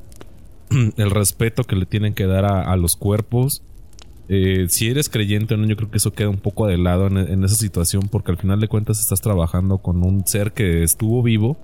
el 0.98 1.10
respeto 1.10 1.64
que 1.64 1.78
le 1.78 1.86
tienen 1.86 2.14
que 2.14 2.26
dar 2.26 2.44
a 2.44 2.76
los 2.76 2.98
cuerpos, 2.98 3.64
eh, 4.34 4.68
si 4.70 4.88
eres 4.88 5.10
creyente 5.10 5.56
o 5.56 5.58
no, 5.58 5.68
yo 5.68 5.76
creo 5.76 5.92
que 5.92 5.98
eso 5.98 6.14
queda 6.14 6.30
un 6.30 6.38
poco 6.38 6.66
de 6.66 6.78
lado 6.78 7.08
en, 7.08 7.44
esa 7.44 7.56
situación 7.56 8.08
porque 8.10 8.32
al 8.32 8.38
final 8.38 8.62
de 8.62 8.70
cuentas 8.70 8.98
estás 9.02 9.20
trabajando 9.20 9.80
con 9.80 10.06
un 10.06 10.26
ser 10.26 10.54
que 10.54 10.84
estuvo 10.84 11.22
vivo, 11.22 11.58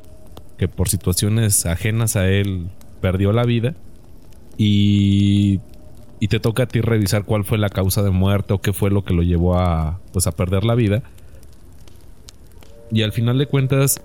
que 0.57 0.67
por 0.67 0.89
situaciones 0.89 1.65
ajenas 1.65 2.17
a 2.17 2.27
él 2.27 2.67
perdió 2.99 3.31
la 3.31 3.45
vida 3.45 3.73
y, 4.57 5.61
y 6.19 6.27
te 6.27 6.41
toca 6.41 6.63
a 6.63 6.65
ti 6.65 6.81
revisar 6.81 7.23
cuál 7.23 7.45
fue 7.45 7.57
la 7.57 7.69
causa 7.69 8.03
de 8.03 8.09
muerte 8.09 8.53
o 8.53 8.59
qué 8.59 8.73
fue 8.73 8.91
lo 8.91 9.05
que 9.05 9.13
lo 9.13 9.23
llevó 9.23 9.57
a, 9.57 10.01
pues, 10.11 10.27
a 10.27 10.33
perder 10.33 10.65
la 10.65 10.75
vida. 10.75 11.03
Y 12.91 13.03
al 13.03 13.13
final 13.13 13.37
de 13.37 13.45
cuentas, 13.45 14.01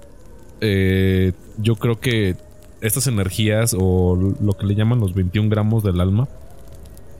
eh, 0.60 1.32
yo 1.58 1.74
creo 1.74 1.98
que 1.98 2.36
estas 2.80 3.08
energías 3.08 3.74
o 3.76 4.14
lo 4.40 4.52
que 4.52 4.66
le 4.66 4.76
llaman 4.76 5.00
los 5.00 5.14
21 5.14 5.48
gramos 5.48 5.82
del 5.82 6.00
alma, 6.00 6.28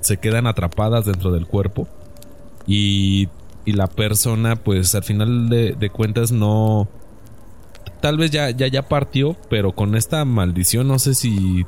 se 0.02 0.18
quedan 0.18 0.46
atrapadas 0.46 1.06
dentro 1.06 1.32
del 1.32 1.46
cuerpo 1.46 1.88
y, 2.66 3.28
y 3.64 3.72
la 3.72 3.86
persona 3.86 4.56
pues 4.56 4.94
al 4.94 5.04
final 5.04 5.48
de, 5.48 5.90
cuentas 5.90 6.32
no 6.32 6.88
tal 8.00 8.18
vez 8.18 8.30
ya, 8.30 8.50
ya, 8.50 8.66
ya 8.66 8.88
partió, 8.88 9.36
pero 9.48 9.72
con 9.72 9.94
esta 9.94 10.24
maldición 10.24 10.88
no 10.88 10.98
sé 10.98 11.14
si 11.14 11.64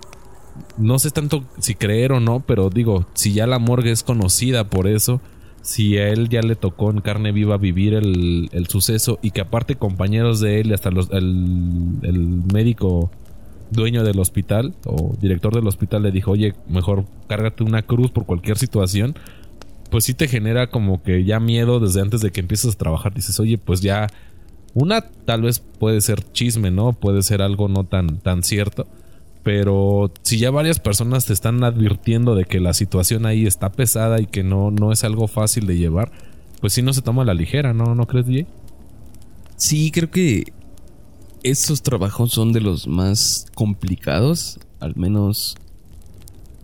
no 0.77 0.99
sé 0.99 1.11
tanto 1.11 1.45
si 1.59 1.75
creer 1.75 2.13
o 2.13 2.21
no, 2.21 2.41
pero 2.41 2.71
digo, 2.71 3.07
si 3.15 3.33
ya 3.33 3.47
la 3.47 3.59
morgue 3.59 3.91
es 3.91 4.03
conocida 4.03 4.69
por 4.69 4.87
eso, 4.87 5.21
si 5.63 5.97
a 5.99 6.09
él 6.09 6.29
ya 6.29 6.43
le 6.43 6.57
tocó 6.57 6.91
en 6.91 7.01
carne 7.01 7.33
viva 7.33 7.57
vivir 7.57 7.95
el, 7.95 8.49
el 8.53 8.67
suceso 8.67 9.19
y 9.23 9.31
que 9.31 9.41
aparte 9.41 9.77
compañeros 9.77 10.41
de 10.41 10.61
él 10.61 10.73
hasta 10.73 10.91
los, 10.91 11.11
el, 11.11 11.99
el 12.03 12.19
médico 12.53 13.11
dueño 13.71 14.05
del 14.05 14.19
hospital 14.19 14.75
o 14.85 15.15
director 15.21 15.55
del 15.55 15.67
hospital 15.67 16.03
le 16.03 16.13
dijo, 16.13 16.33
oye, 16.33 16.55
mejor 16.69 17.05
cárgate 17.29 17.65
una 17.65 17.83
cruz 17.83 18.11
por 18.11 18.27
cualquier 18.27 18.59
situación, 18.59 19.15
pues 19.91 20.05
sí 20.05 20.15
te 20.15 20.29
genera 20.29 20.69
como 20.69 21.03
que 21.03 21.25
ya 21.25 21.41
miedo 21.41 21.81
desde 21.81 22.01
antes 22.01 22.21
de 22.21 22.31
que 22.31 22.41
empieces 22.41 22.75
a 22.75 22.79
trabajar. 22.79 23.15
Dices, 23.15 23.39
oye, 23.41 23.59
pues 23.59 23.81
ya 23.81 24.09
una 24.75 25.03
tal 25.03 25.43
vez 25.43 25.61
puede 25.61 26.01
ser 26.01 26.23
chisme, 26.33 26.71
¿no? 26.71 26.93
Puede 26.93 27.23
ser 27.23 27.43
algo 27.43 27.69
no 27.69 27.85
tan, 27.85 28.19
tan 28.19 28.43
cierto. 28.43 28.87
Pero 29.45 30.11
si 30.23 30.39
ya 30.39 30.51
varias 30.51 30.81
personas 30.81 31.27
te 31.27 31.33
están 31.33 31.63
advirtiendo 31.63 32.35
de 32.35 32.45
que 32.45 32.61
la 32.61 32.73
situación 32.73 33.27
ahí 33.27 33.47
está 33.47 33.71
pesada 33.71 34.21
y 34.21 34.27
que 34.27 34.43
no, 34.43 34.71
no 34.71 34.91
es 34.91 35.05
algo 35.05 35.29
fácil 35.29 35.67
de 35.67 35.77
llevar, 35.77 36.11
pues 36.61 36.73
sí 36.73 36.83
no 36.83 36.93
se 36.93 37.03
toma 37.03 37.25
la 37.25 37.35
ligera, 37.35 37.75
¿no? 37.75 37.95
¿No 37.95 38.07
crees, 38.07 38.27
DJ? 38.27 38.47
Sí, 39.57 39.91
creo 39.91 40.11
que 40.11 40.45
estos 41.45 41.83
trabajos 41.83 42.33
son 42.33 42.53
de 42.53 42.63
los 42.63 42.89
más 42.89 43.47
complicados, 43.55 44.59
al 44.81 44.97
menos 44.97 45.57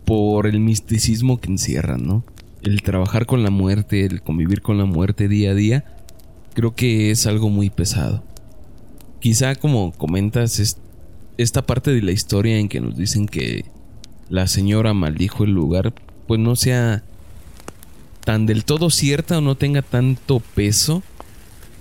por 0.05 0.47
el 0.47 0.59
misticismo 0.59 1.39
que 1.39 1.51
encierran, 1.51 2.05
¿no? 2.05 2.25
El 2.63 2.81
trabajar 2.81 3.27
con 3.27 3.43
la 3.43 3.51
muerte, 3.51 4.05
el 4.05 4.23
convivir 4.23 4.63
con 4.63 4.79
la 4.79 4.85
muerte 4.85 5.27
día 5.27 5.51
a 5.51 5.55
día, 5.55 5.85
creo 6.55 6.73
que 6.73 7.11
es 7.11 7.27
algo 7.27 7.49
muy 7.49 7.69
pesado. 7.69 8.23
Quizá 9.19 9.53
como 9.55 9.91
comentas, 9.93 10.57
es 10.59 10.77
esta 11.37 11.61
parte 11.61 11.91
de 11.93 12.01
la 12.01 12.11
historia 12.11 12.57
en 12.57 12.67
que 12.67 12.81
nos 12.81 12.97
dicen 12.97 13.27
que 13.27 13.65
la 14.29 14.47
señora 14.47 14.95
maldijo 14.95 15.43
el 15.43 15.51
lugar, 15.51 15.93
pues 16.27 16.39
no 16.39 16.55
sea 16.55 17.03
tan 18.25 18.47
del 18.47 18.65
todo 18.65 18.89
cierta 18.89 19.37
o 19.37 19.41
no 19.41 19.55
tenga 19.55 19.83
tanto 19.83 20.39
peso 20.39 21.03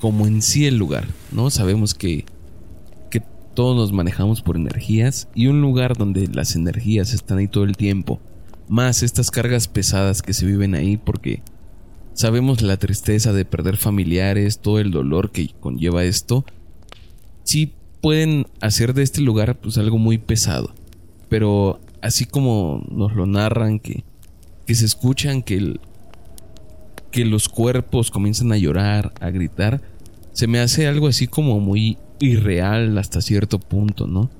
como 0.00 0.26
en 0.26 0.42
sí 0.42 0.66
el 0.66 0.76
lugar, 0.76 1.08
¿no? 1.32 1.48
Sabemos 1.50 1.94
que 1.94 2.26
todos 3.54 3.76
nos 3.76 3.92
manejamos 3.92 4.42
por 4.42 4.56
energías 4.56 5.28
y 5.34 5.46
un 5.48 5.60
lugar 5.60 5.96
donde 5.96 6.26
las 6.28 6.56
energías 6.56 7.12
están 7.12 7.38
ahí 7.38 7.48
todo 7.48 7.64
el 7.64 7.76
tiempo, 7.76 8.20
más 8.68 9.02
estas 9.02 9.30
cargas 9.30 9.68
pesadas 9.68 10.22
que 10.22 10.32
se 10.32 10.46
viven 10.46 10.74
ahí 10.74 10.96
porque 10.96 11.42
sabemos 12.14 12.62
la 12.62 12.76
tristeza 12.76 13.32
de 13.32 13.44
perder 13.44 13.76
familiares, 13.76 14.60
todo 14.60 14.78
el 14.78 14.90
dolor 14.90 15.30
que 15.30 15.50
conlleva 15.60 16.04
esto, 16.04 16.44
sí 17.44 17.74
pueden 18.00 18.46
hacer 18.60 18.94
de 18.94 19.02
este 19.02 19.20
lugar 19.20 19.58
pues 19.58 19.78
algo 19.78 19.98
muy 19.98 20.18
pesado. 20.18 20.72
Pero 21.28 21.80
así 22.02 22.24
como 22.24 22.84
nos 22.90 23.14
lo 23.14 23.26
narran, 23.26 23.78
que, 23.78 24.04
que 24.66 24.74
se 24.74 24.84
escuchan 24.84 25.42
que, 25.42 25.78
que 27.10 27.24
los 27.24 27.48
cuerpos 27.48 28.10
comienzan 28.10 28.52
a 28.52 28.56
llorar, 28.56 29.12
a 29.20 29.30
gritar, 29.30 29.80
se 30.32 30.46
me 30.46 30.60
hace 30.60 30.86
algo 30.86 31.08
así 31.08 31.26
como 31.26 31.60
muy 31.60 31.98
irreal 32.20 32.96
hasta 32.98 33.20
cierto 33.20 33.58
punto, 33.58 34.06
¿no? 34.06 34.30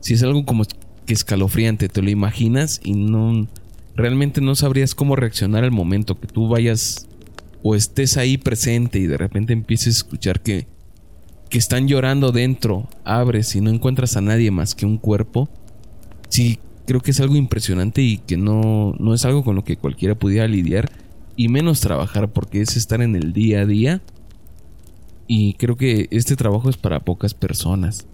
Si 0.00 0.14
es 0.14 0.22
algo 0.22 0.44
como 0.44 0.64
que 1.06 1.14
escalofriante, 1.14 1.88
te 1.88 2.02
lo 2.02 2.10
imaginas 2.10 2.80
y 2.82 2.94
no 2.94 3.46
realmente 3.94 4.40
no 4.40 4.54
sabrías 4.54 4.94
cómo 4.94 5.16
reaccionar 5.16 5.64
al 5.64 5.72
momento 5.72 6.18
que 6.20 6.26
tú 6.26 6.48
vayas 6.48 7.08
o 7.62 7.74
estés 7.74 8.16
ahí 8.16 8.38
presente 8.38 8.98
y 8.98 9.06
de 9.06 9.16
repente 9.16 9.52
empieces 9.52 9.86
a 9.86 9.98
escuchar 9.98 10.40
que 10.40 10.66
que 11.48 11.58
están 11.58 11.88
llorando 11.88 12.30
dentro, 12.30 12.88
abres 13.04 13.54
y 13.56 13.60
no 13.60 13.70
encuentras 13.70 14.16
a 14.16 14.20
nadie 14.20 14.50
más 14.50 14.74
que 14.74 14.86
un 14.86 14.98
cuerpo, 14.98 15.48
sí 16.28 16.58
creo 16.86 17.00
que 17.00 17.10
es 17.10 17.20
algo 17.20 17.36
impresionante 17.36 18.02
y 18.02 18.18
que 18.18 18.36
no, 18.36 18.94
no 18.98 19.14
es 19.14 19.24
algo 19.24 19.44
con 19.44 19.56
lo 19.56 19.64
que 19.64 19.76
cualquiera 19.76 20.14
pudiera 20.14 20.46
lidiar 20.46 20.90
y 21.36 21.48
menos 21.48 21.80
trabajar 21.80 22.32
porque 22.32 22.60
es 22.60 22.76
estar 22.76 23.02
en 23.02 23.14
el 23.14 23.32
día 23.32 23.60
a 23.60 23.66
día 23.66 24.02
y 25.28 25.52
creo 25.54 25.76
que 25.76 26.08
este 26.10 26.34
trabajo 26.34 26.70
es 26.70 26.78
para 26.78 27.00
pocas 27.00 27.34
personas. 27.34 28.06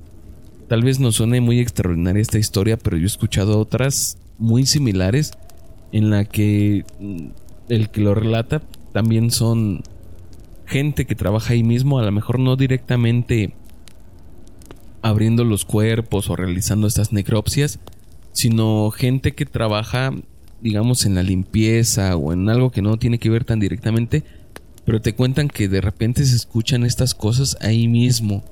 Tal 0.68 0.82
vez 0.82 0.98
no 0.98 1.12
suene 1.12 1.40
muy 1.40 1.60
extraordinaria 1.60 2.20
esta 2.20 2.38
historia, 2.38 2.76
pero 2.76 2.96
yo 2.96 3.04
he 3.04 3.06
escuchado 3.06 3.58
otras 3.60 4.18
muy 4.36 4.66
similares 4.66 5.32
en 5.92 6.10
la 6.10 6.24
que 6.24 6.84
mm, 6.98 7.26
el 7.68 7.88
que 7.90 8.00
lo 8.00 8.14
relata 8.14 8.62
también 8.92 9.30
son 9.30 9.82
gente 10.66 11.06
que 11.06 11.14
trabaja 11.14 11.52
ahí 11.52 11.62
mismo, 11.62 11.98
a 11.98 12.04
lo 12.04 12.10
mejor 12.10 12.40
no 12.40 12.56
directamente 12.56 13.54
abriendo 15.02 15.44
los 15.44 15.64
cuerpos 15.64 16.30
o 16.30 16.36
realizando 16.36 16.86
estas 16.86 17.12
necropsias, 17.12 17.78
sino 18.32 18.90
gente 18.90 19.34
que 19.34 19.46
trabaja, 19.46 20.12
digamos, 20.60 21.06
en 21.06 21.14
la 21.14 21.22
limpieza 21.22 22.16
o 22.16 22.32
en 22.32 22.48
algo 22.48 22.70
que 22.70 22.82
no 22.82 22.96
tiene 22.96 23.18
que 23.18 23.30
ver 23.30 23.44
tan 23.44 23.60
directamente, 23.60 24.24
pero 24.84 25.00
te 25.00 25.14
cuentan 25.14 25.48
que 25.48 25.68
de 25.68 25.80
repente 25.80 26.24
se 26.24 26.36
escuchan 26.36 26.84
estas 26.84 27.14
cosas 27.14 27.56
ahí 27.60 27.88
mismo. 27.88 28.44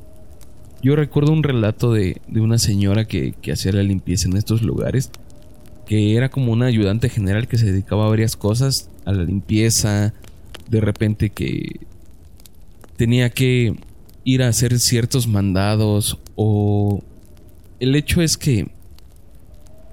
Yo 0.83 0.97
recuerdo 0.97 1.33
un 1.33 1.43
relato 1.43 1.93
de, 1.93 2.21
de 2.27 2.41
una 2.41 2.59
señora 2.59 3.05
que, 3.05 3.33
que 3.41 3.53
hacía 3.53 3.73
la 3.73 3.83
limpieza 3.83 4.29
en 4.29 4.37
estos 4.37 4.63
lugares, 4.63 5.11
que 5.87 6.17
era 6.17 6.31
como 6.31 6.53
una 6.53 6.67
ayudante 6.67 7.09
general 7.09 7.49
que 7.49 7.59
se 7.59 7.67
dedicaba 7.67 8.07
a 8.07 8.11
varias 8.11 8.37
cosas, 8.37 8.89
a 9.05 9.13
la 9.13 9.25
limpieza, 9.25 10.15
de 10.69 10.81
repente 10.81 11.31
que 11.31 11.81
tenía 12.97 13.31
que 13.31 13.75
ir 14.25 14.43
a 14.43 14.49
hacer 14.49 14.79
ciertos 14.79 15.27
mandados 15.27 16.19
o 16.37 17.03
el 17.81 17.97
hecho 17.97 18.23
es 18.23 18.37
que 18.37 18.71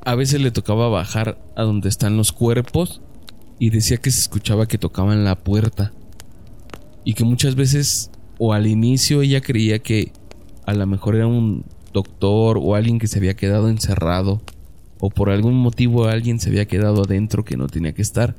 a 0.05 0.15
veces 0.15 0.41
le 0.41 0.51
tocaba 0.51 0.89
bajar 0.89 1.37
a 1.55 1.63
donde 1.63 1.89
están 1.89 2.17
los 2.17 2.31
cuerpos 2.31 3.01
y 3.57 3.71
decía 3.71 3.97
que 3.97 4.11
se 4.11 4.19
escuchaba 4.19 4.67
que 4.67 4.77
tocaban 4.77 5.23
la 5.23 5.35
puerta 5.35 5.91
y 7.09 7.15
que 7.15 7.23
muchas 7.23 7.55
veces 7.55 8.11
o 8.37 8.53
al 8.53 8.67
inicio 8.67 9.23
ella 9.23 9.41
creía 9.41 9.79
que 9.79 10.11
a 10.67 10.75
lo 10.75 10.85
mejor 10.85 11.15
era 11.15 11.25
un 11.25 11.65
doctor 11.91 12.59
o 12.61 12.75
alguien 12.75 12.99
que 12.99 13.07
se 13.07 13.17
había 13.17 13.35
quedado 13.35 13.67
encerrado 13.67 14.43
o 14.99 15.09
por 15.09 15.31
algún 15.31 15.55
motivo 15.55 16.05
alguien 16.05 16.39
se 16.39 16.49
había 16.49 16.67
quedado 16.67 17.01
adentro 17.01 17.43
que 17.43 17.57
no 17.57 17.65
tenía 17.65 17.93
que 17.93 18.03
estar 18.03 18.35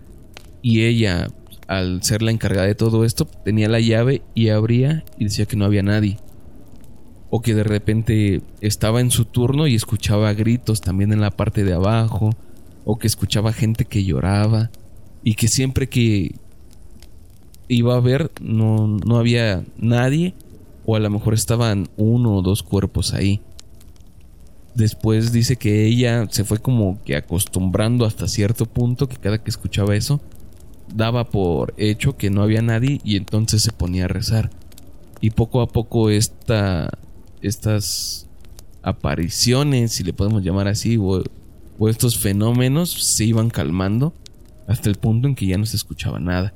y 0.63 0.83
ella 0.85 1.27
al 1.67 2.05
ser 2.05 2.23
la 2.23 2.31
encargada 2.31 2.69
de 2.69 2.77
todo 2.77 3.05
esto, 3.05 3.25
tenía 3.25 3.69
la 3.69 3.81
llave 3.81 4.23
y 4.37 4.51
abría 4.51 5.05
y 5.19 5.25
decía 5.25 5.47
que 5.47 5.57
no 5.57 5.65
había 5.65 5.83
nadie. 5.83 6.19
O 7.29 7.43
que 7.43 7.55
de 7.55 7.65
repente 7.65 8.43
estaba 8.61 9.01
en 9.01 9.11
su 9.11 9.25
turno 9.25 9.67
y 9.67 9.75
escuchaba 9.75 10.33
gritos 10.33 10.81
también 10.81 11.13
en 11.13 11.21
la 11.21 11.31
parte 11.33 11.63
de 11.65 11.73
abajo. 11.73 12.31
O 12.85 12.99
que 12.99 13.07
escuchaba 13.07 13.53
gente 13.53 13.85
que 13.85 14.05
lloraba. 14.05 14.73
Y 15.23 15.35
que 15.35 15.47
siempre 15.47 15.89
que 15.89 16.35
iba 17.75 17.97
a 17.97 18.01
ver 18.01 18.31
no, 18.41 18.87
no 18.87 19.19
había 19.19 19.65
nadie. 19.77 20.35
O 20.87 20.97
a 20.97 21.01
lo 21.01 21.11
mejor 21.11 21.35
estaban 21.35 21.89
uno 21.97 22.37
o 22.37 22.43
dos 22.43 22.63
cuerpos 22.63 23.15
ahí. 23.15 23.41
Después 24.75 25.33
dice 25.33 25.57
que 25.57 25.87
ella 25.87 26.27
se 26.31 26.45
fue 26.45 26.59
como 26.59 27.03
que 27.05 27.17
acostumbrando 27.17 28.05
hasta 28.05 28.29
cierto 28.29 28.67
punto 28.67 29.09
que 29.09 29.17
cada 29.17 29.43
que 29.43 29.51
escuchaba 29.51 29.95
eso 29.95 30.21
daba 30.95 31.25
por 31.25 31.75
hecho 31.77 32.17
que 32.17 32.31
no 32.31 32.43
había 32.43 32.63
nadie 32.63 33.01
y 33.05 33.17
entonces 33.17 33.63
se 33.63 33.73
ponía 33.73 34.07
a 34.07 34.09
rezar. 34.09 34.51
Y 35.21 35.31
poco 35.31 35.61
a 35.61 35.69
poco 35.69 36.11
esta, 36.11 36.91
estas 37.43 38.27
apariciones, 38.83 39.93
si 39.93 40.05
le 40.05 40.13
podemos 40.13 40.43
llamar 40.43 40.69
así, 40.69 40.97
o, 40.99 41.23
estos 41.89 42.19
fenómenos 42.19 42.91
se 42.91 43.25
iban 43.25 43.49
calmando 43.49 44.13
hasta 44.67 44.89
el 44.89 44.97
punto 44.97 45.29
en 45.29 45.35
que 45.35 45.47
ya 45.47 45.57
no 45.57 45.67
se 45.67 45.77
escuchaba 45.77 46.19
nada. 46.19 46.55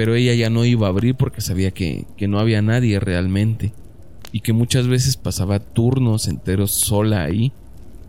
Pero 0.00 0.14
ella 0.14 0.32
ya 0.32 0.48
no 0.48 0.64
iba 0.64 0.86
a 0.86 0.88
abrir 0.88 1.14
porque 1.14 1.42
sabía 1.42 1.72
que, 1.72 2.06
que 2.16 2.26
no 2.26 2.38
había 2.38 2.62
nadie 2.62 2.98
realmente 3.00 3.74
y 4.32 4.40
que 4.40 4.54
muchas 4.54 4.88
veces 4.88 5.18
pasaba 5.18 5.58
turnos 5.58 6.26
enteros 6.26 6.70
sola 6.70 7.22
ahí, 7.22 7.52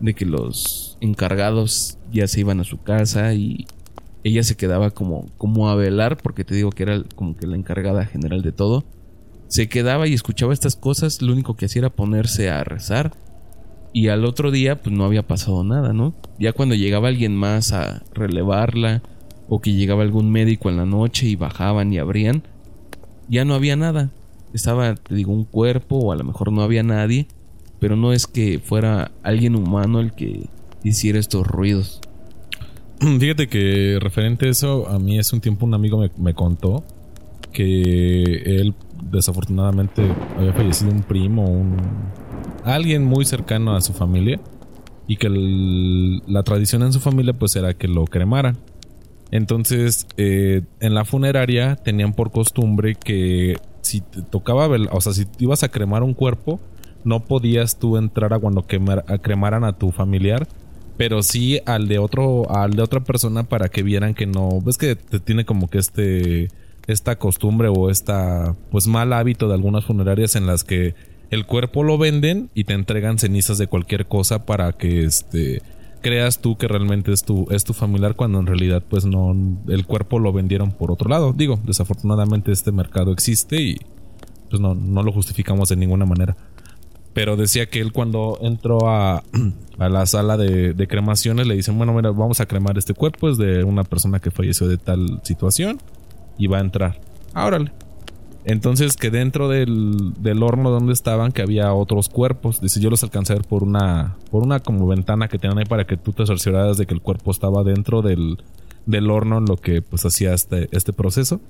de 0.00 0.14
que 0.14 0.24
los 0.24 0.96
encargados 1.02 1.98
ya 2.10 2.26
se 2.28 2.40
iban 2.40 2.60
a 2.60 2.64
su 2.64 2.80
casa 2.80 3.34
y 3.34 3.66
ella 4.24 4.42
se 4.42 4.56
quedaba 4.56 4.90
como, 4.92 5.26
como 5.36 5.68
a 5.68 5.74
velar, 5.74 6.16
porque 6.16 6.44
te 6.44 6.54
digo 6.54 6.70
que 6.70 6.84
era 6.84 7.02
como 7.14 7.36
que 7.36 7.46
la 7.46 7.58
encargada 7.58 8.06
general 8.06 8.40
de 8.40 8.52
todo. 8.52 8.84
Se 9.48 9.68
quedaba 9.68 10.08
y 10.08 10.14
escuchaba 10.14 10.54
estas 10.54 10.76
cosas, 10.76 11.20
lo 11.20 11.34
único 11.34 11.56
que 11.56 11.66
hacía 11.66 11.80
era 11.80 11.90
ponerse 11.90 12.48
a 12.48 12.64
rezar. 12.64 13.12
Y 13.92 14.08
al 14.08 14.24
otro 14.24 14.50
día, 14.50 14.80
pues 14.80 14.96
no 14.96 15.04
había 15.04 15.26
pasado 15.26 15.62
nada, 15.62 15.92
¿no? 15.92 16.14
Ya 16.38 16.54
cuando 16.54 16.74
llegaba 16.74 17.08
alguien 17.08 17.36
más 17.36 17.74
a 17.74 18.02
relevarla, 18.14 19.02
o 19.54 19.60
que 19.60 19.74
llegaba 19.74 20.02
algún 20.02 20.30
médico 20.30 20.70
en 20.70 20.78
la 20.78 20.86
noche 20.86 21.26
y 21.26 21.36
bajaban 21.36 21.92
y 21.92 21.98
abrían, 21.98 22.42
ya 23.28 23.44
no 23.44 23.52
había 23.52 23.76
nada. 23.76 24.08
Estaba, 24.54 24.94
te 24.94 25.14
digo, 25.14 25.30
un 25.30 25.44
cuerpo, 25.44 25.96
o 25.96 26.10
a 26.10 26.16
lo 26.16 26.24
mejor 26.24 26.50
no 26.50 26.62
había 26.62 26.82
nadie, 26.82 27.26
pero 27.78 27.94
no 27.94 28.14
es 28.14 28.26
que 28.26 28.60
fuera 28.60 29.10
alguien 29.22 29.54
humano 29.54 30.00
el 30.00 30.12
que 30.14 30.46
hiciera 30.82 31.18
estos 31.18 31.46
ruidos. 31.46 32.00
Fíjate 33.20 33.46
que 33.48 33.98
referente 34.00 34.46
a 34.46 34.48
eso, 34.48 34.88
a 34.88 34.98
mí 34.98 35.18
hace 35.18 35.36
un 35.36 35.42
tiempo 35.42 35.66
un 35.66 35.74
amigo 35.74 36.02
me, 36.16 36.32
contó 36.32 36.82
que 37.52 38.22
él 38.22 38.74
desafortunadamente 39.02 40.02
había 40.38 40.54
fallecido 40.54 40.92
un 40.92 41.02
primo, 41.02 41.44
un 41.44 41.76
alguien 42.64 43.04
muy 43.04 43.26
cercano 43.26 43.76
a 43.76 43.82
su 43.82 43.92
familia 43.92 44.40
y 45.06 45.16
que 45.16 45.28
la 45.28 46.42
tradición 46.42 46.84
en 46.84 46.94
su 46.94 47.00
familia 47.00 47.34
pues 47.34 47.54
era 47.54 47.74
que 47.74 47.86
lo 47.86 48.06
cremaran. 48.06 48.56
Entonces, 49.32 50.06
eh, 50.18 50.60
en 50.80 50.94
la 50.94 51.04
funeraria 51.04 51.76
tenían 51.76 52.12
por 52.12 52.30
costumbre 52.30 52.94
que 52.94 53.56
si 53.80 54.02
te 54.02 54.22
tocaba, 54.22 54.68
o 54.68 55.00
sea, 55.00 55.14
si 55.14 55.26
ibas 55.38 55.64
a 55.64 55.70
cremar 55.70 56.02
un 56.02 56.12
cuerpo, 56.12 56.60
no 57.02 57.24
podías 57.24 57.78
tú 57.78 57.96
entrar 57.96 58.34
a 58.34 58.38
cuando 58.38 58.64
cremaran 58.66 59.64
a 59.64 59.72
tu 59.72 59.90
familiar, 59.90 60.46
pero 60.98 61.22
sí 61.22 61.60
al 61.64 61.88
de 61.88 61.98
otro, 61.98 62.54
al 62.54 62.72
de 62.72 62.82
otra 62.82 63.00
persona 63.00 63.42
para 63.44 63.70
que 63.70 63.82
vieran 63.82 64.14
que 64.14 64.26
no, 64.26 64.60
ves 64.60 64.76
que 64.76 64.96
te 64.96 65.18
tiene 65.18 65.46
como 65.46 65.68
que 65.68 65.78
este, 65.78 66.48
esta 66.86 67.16
costumbre 67.16 67.68
o 67.68 67.90
esta, 67.90 68.54
pues 68.70 68.86
mal 68.86 69.14
hábito 69.14 69.48
de 69.48 69.54
algunas 69.54 69.86
funerarias 69.86 70.36
en 70.36 70.46
las 70.46 70.62
que 70.62 70.94
el 71.30 71.46
cuerpo 71.46 71.82
lo 71.82 71.96
venden 71.96 72.50
y 72.54 72.64
te 72.64 72.74
entregan 72.74 73.18
cenizas 73.18 73.56
de 73.56 73.66
cualquier 73.66 74.06
cosa 74.06 74.44
para 74.44 74.72
que 74.74 75.04
este 75.04 75.62
creas 76.02 76.40
tú 76.40 76.56
que 76.56 76.68
realmente 76.68 77.12
es 77.12 77.22
tu, 77.22 77.46
es 77.50 77.64
tu 77.64 77.72
familiar 77.72 78.14
cuando 78.14 78.38
en 78.40 78.46
realidad 78.46 78.82
pues 78.88 79.06
no, 79.06 79.34
el 79.68 79.86
cuerpo 79.86 80.18
lo 80.18 80.32
vendieron 80.32 80.72
por 80.72 80.90
otro 80.90 81.08
lado. 81.08 81.32
Digo, 81.32 81.58
desafortunadamente 81.64 82.52
este 82.52 82.72
mercado 82.72 83.12
existe 83.12 83.60
y 83.62 83.78
pues 84.50 84.60
no, 84.60 84.74
no 84.74 85.02
lo 85.02 85.12
justificamos 85.12 85.70
de 85.70 85.76
ninguna 85.76 86.04
manera. 86.04 86.36
Pero 87.14 87.36
decía 87.36 87.66
que 87.66 87.80
él 87.80 87.92
cuando 87.92 88.38
entró 88.42 88.88
a, 88.88 89.22
a 89.78 89.88
la 89.88 90.06
sala 90.06 90.36
de, 90.36 90.86
cremaciones 90.88 91.46
le 91.46 91.54
dicen, 91.54 91.76
bueno, 91.76 91.92
mira, 91.92 92.10
vamos 92.10 92.40
a 92.40 92.46
cremar 92.46 92.76
este 92.78 92.94
cuerpo, 92.94 93.28
es 93.28 93.38
de 93.38 93.64
una 93.64 93.84
persona 93.84 94.18
que 94.20 94.30
falleció 94.30 94.68
de 94.68 94.78
tal 94.78 95.20
situación 95.22 95.78
y 96.38 96.46
va 96.46 96.58
a 96.58 96.60
entrar. 96.60 97.00
Árale. 97.34 97.72
Entonces 98.44 98.96
que 98.96 99.10
dentro 99.10 99.48
del, 99.48 100.14
del, 100.18 100.42
horno 100.42 100.70
donde 100.70 100.92
estaban 100.92 101.30
que 101.30 101.42
había 101.42 101.72
otros 101.74 102.08
cuerpos. 102.08 102.60
Dice, 102.60 102.80
yo 102.80 102.90
los 102.90 103.02
alcancé 103.02 103.32
a 103.32 103.36
ver 103.36 103.46
por 103.46 103.62
una, 103.62 104.16
por 104.30 104.42
una 104.42 104.60
como 104.60 104.86
ventana 104.88 105.28
que 105.28 105.38
tenían 105.38 105.58
ahí 105.58 105.64
para 105.64 105.86
que 105.86 105.96
tú 105.96 106.12
te 106.12 106.26
cercioraras 106.26 106.76
de 106.76 106.86
que 106.86 106.94
el 106.94 107.00
cuerpo 107.00 107.30
estaba 107.30 107.62
dentro 107.62 108.02
del, 108.02 108.38
del 108.86 109.10
horno 109.10 109.38
en 109.38 109.44
lo 109.44 109.56
que 109.56 109.80
pues 109.80 110.04
hacía 110.04 110.34
este, 110.34 110.68
este 110.72 110.92
proceso. 110.92 111.40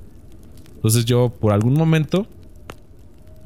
Entonces 0.75 1.07
yo 1.07 1.31
por 1.31 1.53
algún 1.53 1.75
momento 1.75 2.27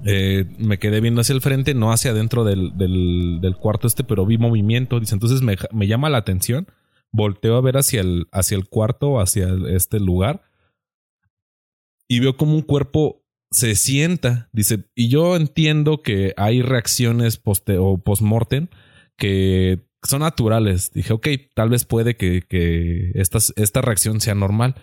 eh, 0.04 0.46
me 0.58 0.78
quedé 0.78 1.00
viendo 1.00 1.20
hacia 1.20 1.34
el 1.34 1.40
frente, 1.40 1.74
no 1.74 1.92
hacia 1.92 2.10
adentro 2.10 2.44
del, 2.44 2.76
del, 2.76 3.56
cuarto 3.60 3.86
este, 3.86 4.02
pero 4.02 4.26
vi 4.26 4.38
movimiento. 4.38 4.98
Dice, 4.98 5.14
entonces 5.14 5.42
me, 5.42 5.56
me 5.72 5.86
llama 5.86 6.10
la 6.10 6.18
atención. 6.18 6.66
Volteo 7.12 7.56
a 7.56 7.60
ver 7.60 7.76
hacia 7.76 8.00
el, 8.00 8.26
hacia 8.32 8.56
el 8.56 8.68
cuarto, 8.68 9.20
hacia 9.20 9.48
este 9.68 10.00
lugar. 10.00 10.42
Y 12.08 12.20
veo 12.20 12.36
como 12.36 12.54
un 12.54 12.62
cuerpo 12.62 13.22
se 13.50 13.74
sienta, 13.74 14.48
dice, 14.52 14.84
y 14.94 15.08
yo 15.08 15.36
entiendo 15.36 16.02
que 16.02 16.34
hay 16.36 16.62
reacciones 16.62 17.36
poste 17.36 17.78
o 17.78 17.98
post-mortem 17.98 18.68
que 19.16 19.86
son 20.02 20.20
naturales. 20.20 20.92
Dije, 20.92 21.12
ok, 21.12 21.28
tal 21.54 21.68
vez 21.68 21.84
puede 21.84 22.16
que, 22.16 22.42
que 22.42 23.12
esta, 23.14 23.38
esta 23.56 23.80
reacción 23.80 24.20
sea 24.20 24.34
normal. 24.34 24.74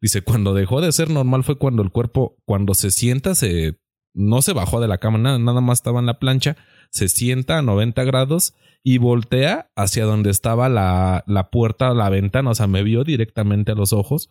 Dice, 0.00 0.22
cuando 0.22 0.54
dejó 0.54 0.80
de 0.80 0.92
ser 0.92 1.10
normal 1.10 1.44
fue 1.44 1.58
cuando 1.58 1.82
el 1.82 1.90
cuerpo, 1.90 2.36
cuando 2.44 2.74
se 2.74 2.90
sienta, 2.90 3.34
se, 3.34 3.78
no 4.14 4.42
se 4.42 4.52
bajó 4.52 4.80
de 4.80 4.88
la 4.88 4.98
cama, 4.98 5.18
nada, 5.18 5.38
nada 5.38 5.60
más 5.60 5.78
estaba 5.78 6.00
en 6.00 6.06
la 6.06 6.18
plancha, 6.18 6.56
se 6.90 7.08
sienta 7.08 7.58
a 7.58 7.62
90 7.62 8.04
grados 8.04 8.54
y 8.84 8.98
voltea 8.98 9.70
hacia 9.74 10.04
donde 10.04 10.30
estaba 10.30 10.68
la, 10.68 11.24
la 11.26 11.50
puerta, 11.50 11.92
la 11.94 12.08
ventana, 12.10 12.50
o 12.50 12.54
sea, 12.54 12.66
me 12.66 12.82
vio 12.82 13.04
directamente 13.04 13.72
a 13.72 13.74
los 13.74 13.92
ojos 13.92 14.30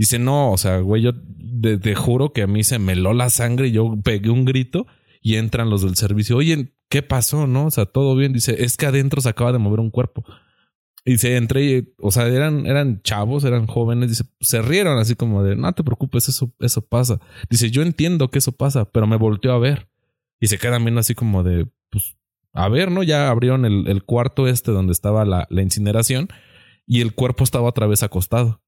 Dice, 0.00 0.18
no, 0.18 0.52
o 0.52 0.56
sea, 0.56 0.78
güey, 0.78 1.02
yo 1.02 1.12
te, 1.60 1.94
juro 1.94 2.32
que 2.32 2.42
a 2.42 2.46
mí 2.46 2.64
se 2.64 2.78
me 2.78 2.92
heló 2.92 3.12
la 3.12 3.28
sangre 3.28 3.68
y 3.68 3.72
yo 3.72 3.98
pegué 4.02 4.30
un 4.30 4.44
grito 4.44 4.86
y 5.20 5.36
entran 5.36 5.68
los 5.68 5.82
del 5.82 5.96
servicio. 5.96 6.38
Oye, 6.38 6.72
¿qué 6.88 7.02
pasó? 7.02 7.46
No, 7.46 7.66
o 7.66 7.70
sea, 7.70 7.84
todo 7.86 8.16
bien. 8.16 8.32
Dice, 8.32 8.64
es 8.64 8.76
que 8.76 8.86
adentro 8.86 9.20
se 9.20 9.28
acaba 9.28 9.52
de 9.52 9.58
mover 9.58 9.80
un 9.80 9.90
cuerpo. 9.90 10.24
Y 11.04 11.18
se 11.18 11.36
entré, 11.36 11.92
o 11.98 12.10
sea, 12.10 12.26
eran, 12.28 12.66
eran 12.66 13.02
chavos, 13.02 13.44
eran 13.44 13.66
jóvenes. 13.66 14.08
Dice, 14.08 14.24
se 14.40 14.62
rieron 14.62 14.98
así 14.98 15.16
como 15.16 15.42
de, 15.42 15.56
no 15.56 15.72
te 15.72 15.84
preocupes, 15.84 16.28
eso, 16.28 16.50
eso 16.60 16.80
pasa. 16.82 17.20
Dice, 17.50 17.70
yo 17.70 17.82
entiendo 17.82 18.30
que 18.30 18.38
eso 18.38 18.52
pasa, 18.52 18.90
pero 18.90 19.06
me 19.06 19.16
volteó 19.16 19.52
a 19.52 19.58
ver. 19.58 19.88
Y 20.40 20.46
se 20.46 20.58
quedan 20.58 20.82
viendo 20.82 21.00
así 21.00 21.14
como 21.14 21.42
de, 21.42 21.66
pues, 21.90 22.16
a 22.54 22.68
ver, 22.68 22.90
¿no? 22.90 23.02
Ya 23.02 23.28
abrieron 23.28 23.66
el, 23.66 24.02
cuarto 24.04 24.48
este 24.48 24.72
donde 24.72 24.92
estaba 24.92 25.24
la 25.24 25.62
incineración 25.62 26.28
y 26.86 27.02
el 27.02 27.14
cuerpo 27.14 27.44
estaba 27.44 27.68
otra 27.68 27.86
vez 27.86 28.02
acostado 28.02 28.62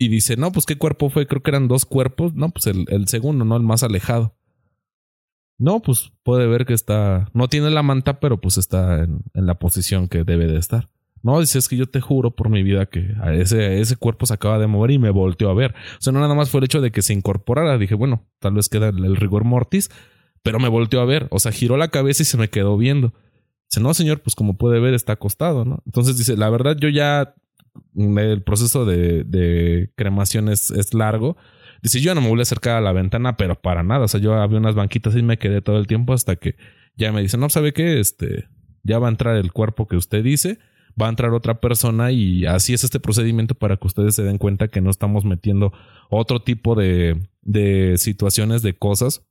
y 0.00 0.08
dice, 0.08 0.38
no, 0.38 0.50
pues 0.50 0.64
qué 0.64 0.76
cuerpo 0.76 1.10
fue, 1.10 1.26
creo 1.26 1.42
que 1.42 1.50
eran 1.50 1.68
dos 1.68 1.84
cuerpos, 1.84 2.34
no, 2.34 2.48
pues 2.48 2.66
el, 2.66 2.86
el 2.88 3.06
segundo, 3.06 3.44
¿no? 3.44 3.58
El 3.58 3.64
más 3.64 3.82
alejado. 3.82 4.34
No, 5.58 5.80
pues 5.80 6.10
puede 6.22 6.46
ver 6.46 6.64
que 6.64 6.72
está, 6.72 7.28
no 7.34 7.48
tiene 7.48 7.68
la 7.68 7.82
manta, 7.82 8.18
pero 8.18 8.40
pues 8.40 8.56
está 8.56 9.04
en, 9.04 9.20
en, 9.34 9.44
la 9.44 9.58
posición 9.58 10.08
que 10.08 10.24
debe 10.24 10.46
de 10.46 10.58
estar. 10.58 10.88
No, 11.22 11.38
dice, 11.38 11.58
es 11.58 11.68
que 11.68 11.76
yo 11.76 11.86
te 11.86 12.00
juro 12.00 12.30
por 12.30 12.48
mi 12.48 12.62
vida 12.62 12.86
que 12.86 13.14
ese, 13.34 13.78
ese 13.78 13.96
cuerpo 13.96 14.24
se 14.24 14.32
acaba 14.32 14.58
de 14.58 14.66
mover 14.66 14.92
y 14.92 14.98
me 14.98 15.10
volteó 15.10 15.50
a 15.50 15.54
ver. 15.54 15.74
O 15.98 16.00
sea, 16.00 16.14
no 16.14 16.20
nada 16.20 16.34
más 16.34 16.48
fue 16.48 16.60
el 16.60 16.64
hecho 16.64 16.80
de 16.80 16.92
que 16.92 17.02
se 17.02 17.12
incorporara. 17.12 17.76
Dije, 17.76 17.94
bueno, 17.94 18.26
tal 18.38 18.54
vez 18.54 18.70
queda 18.70 18.88
el, 18.88 19.04
el 19.04 19.16
rigor 19.16 19.44
mortis, 19.44 19.90
pero 20.42 20.58
me 20.58 20.70
volteó 20.70 21.02
a 21.02 21.04
ver. 21.04 21.28
O 21.30 21.40
sea, 21.40 21.52
giró 21.52 21.76
la 21.76 21.88
cabeza 21.88 22.22
y 22.22 22.26
se 22.26 22.38
me 22.38 22.48
quedó 22.48 22.78
viendo. 22.78 23.12
Dice, 23.70 23.82
no, 23.82 23.92
señor, 23.92 24.22
pues 24.22 24.34
como 24.34 24.56
puede 24.56 24.80
ver, 24.80 24.94
está 24.94 25.12
acostado, 25.12 25.66
¿no? 25.66 25.82
Entonces 25.84 26.16
dice, 26.16 26.38
la 26.38 26.48
verdad, 26.48 26.78
yo 26.78 26.88
ya 26.88 27.34
el 27.94 28.42
proceso 28.42 28.84
de, 28.84 29.90
cremación 29.96 30.48
es, 30.48 30.70
es, 30.70 30.94
largo. 30.94 31.36
Dice, 31.82 32.00
yo 32.00 32.14
no 32.14 32.20
me 32.20 32.28
voy 32.28 32.38
a 32.40 32.42
acercar 32.42 32.76
a 32.76 32.80
la 32.80 32.92
ventana, 32.92 33.36
pero 33.36 33.60
para 33.60 33.82
nada. 33.82 34.04
O 34.04 34.08
sea, 34.08 34.20
yo 34.20 34.34
había 34.34 34.58
unas 34.58 34.74
banquitas 34.74 35.16
y 35.16 35.22
me 35.22 35.38
quedé 35.38 35.62
todo 35.62 35.78
el 35.78 35.86
tiempo 35.86 36.12
hasta 36.12 36.36
que 36.36 36.56
ya 36.96 37.12
me 37.12 37.22
dice, 37.22 37.38
no, 37.38 37.48
¿sabe 37.48 37.72
qué? 37.72 38.00
Este, 38.00 38.48
ya 38.82 38.98
va 38.98 39.08
a 39.08 39.10
entrar 39.10 39.36
el 39.36 39.52
cuerpo 39.52 39.86
que 39.86 39.96
usted 39.96 40.22
dice, 40.22 40.58
va 41.00 41.06
a 41.06 41.10
entrar 41.10 41.32
otra 41.32 41.60
persona 41.60 42.12
y 42.12 42.46
así 42.46 42.74
es 42.74 42.84
este 42.84 43.00
procedimiento 43.00 43.54
para 43.54 43.76
que 43.76 43.86
ustedes 43.86 44.14
se 44.14 44.22
den 44.22 44.38
cuenta 44.38 44.68
que 44.68 44.80
no 44.80 44.90
estamos 44.90 45.24
metiendo 45.24 45.72
otro 46.10 46.42
tipo 46.42 46.74
de, 46.74 47.28
de 47.42 47.96
situaciones, 47.96 48.62
de 48.62 48.76
cosas 48.76 49.26